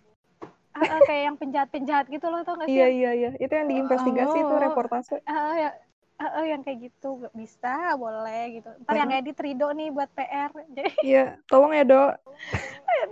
heeh, 0.75 0.99
kayak 1.07 1.21
yang 1.31 1.37
penjahat-penjahat 1.39 2.05
gitu 2.11 2.27
loh, 2.27 2.41
tau 2.43 2.57
gak 2.59 2.67
sih? 2.67 2.75
Iya, 2.75 2.87
iya, 2.89 3.09
iya. 3.13 3.29
Itu 3.39 3.53
yang 3.53 3.69
diinvestigasi 3.69 4.37
itu 4.43 4.55
Oh. 4.55 4.61
reportase. 4.65 5.15
Heeh, 5.25 5.53
ya, 5.61 5.69
heeh, 6.21 6.45
yang 6.55 6.61
kayak 6.65 6.79
gitu 6.89 7.09
bisa, 7.37 7.93
boleh 7.99 8.59
gitu. 8.61 8.69
Ntar 8.83 8.93
yang 8.97 9.11
edit 9.13 9.37
Rido 9.39 9.67
nih 9.71 9.89
buat 9.93 10.09
PR. 10.17 10.51
Jadi 10.73 10.91
Iya, 11.07 11.37
tolong 11.51 11.71
ya, 11.75 11.83
Dok. 11.85 12.11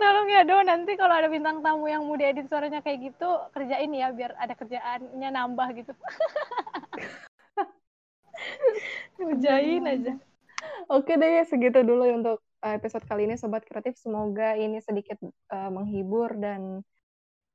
tolong 0.00 0.26
ya 0.26 0.42
Do, 0.42 0.56
nanti 0.66 0.98
kalau 0.98 1.14
ada 1.14 1.30
bintang 1.30 1.62
tamu 1.62 1.86
yang 1.86 2.02
mau 2.02 2.18
diedit 2.18 2.48
suaranya 2.50 2.82
kayak 2.82 3.12
gitu, 3.12 3.28
kerjain 3.54 3.92
ya 3.94 4.10
biar 4.10 4.34
ada 4.40 4.54
kerjaannya 4.58 5.28
nambah 5.30 5.68
gitu. 5.78 5.92
Kerjain 9.18 9.84
aja. 9.86 10.12
Oke 10.94 11.16
deh, 11.16 11.44
segitu 11.48 11.80
dulu 11.80 12.04
ya 12.04 12.14
untuk 12.16 12.38
uh, 12.64 12.72
episode 12.76 13.04
kali 13.08 13.24
ini 13.24 13.40
Sobat 13.40 13.64
Kreatif. 13.64 13.96
Semoga 13.96 14.56
ini 14.56 14.80
sedikit 14.80 15.16
uh, 15.52 15.70
menghibur 15.72 16.36
dan 16.36 16.84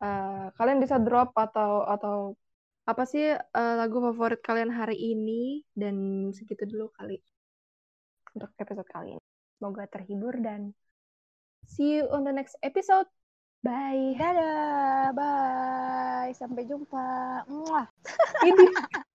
uh, 0.02 0.48
kalian 0.58 0.82
bisa 0.82 0.98
drop 0.98 1.34
atau 1.38 1.86
atau 1.86 2.18
apa 2.90 3.06
sih 3.06 3.30
uh, 3.38 3.76
lagu 3.78 4.02
favorit 4.02 4.42
kalian 4.42 4.74
hari 4.74 4.98
ini 4.98 5.62
dan 5.78 6.30
segitu 6.34 6.66
dulu 6.66 6.90
kali 6.98 7.22
untuk 8.34 8.50
episode 8.58 8.90
kali 8.90 9.14
ini. 9.14 9.24
Semoga 9.62 9.86
terhibur 9.92 10.34
dan 10.42 10.74
see 11.70 12.02
you 12.02 12.10
on 12.10 12.26
the 12.26 12.34
next 12.34 12.58
episode. 12.66 13.06
Bye. 13.60 14.16
Dadah, 14.16 15.12
bye. 15.12 16.32
Sampai 16.32 16.64
jumpa. 16.64 17.44
Muah. 17.52 17.92
Ini 18.48 18.66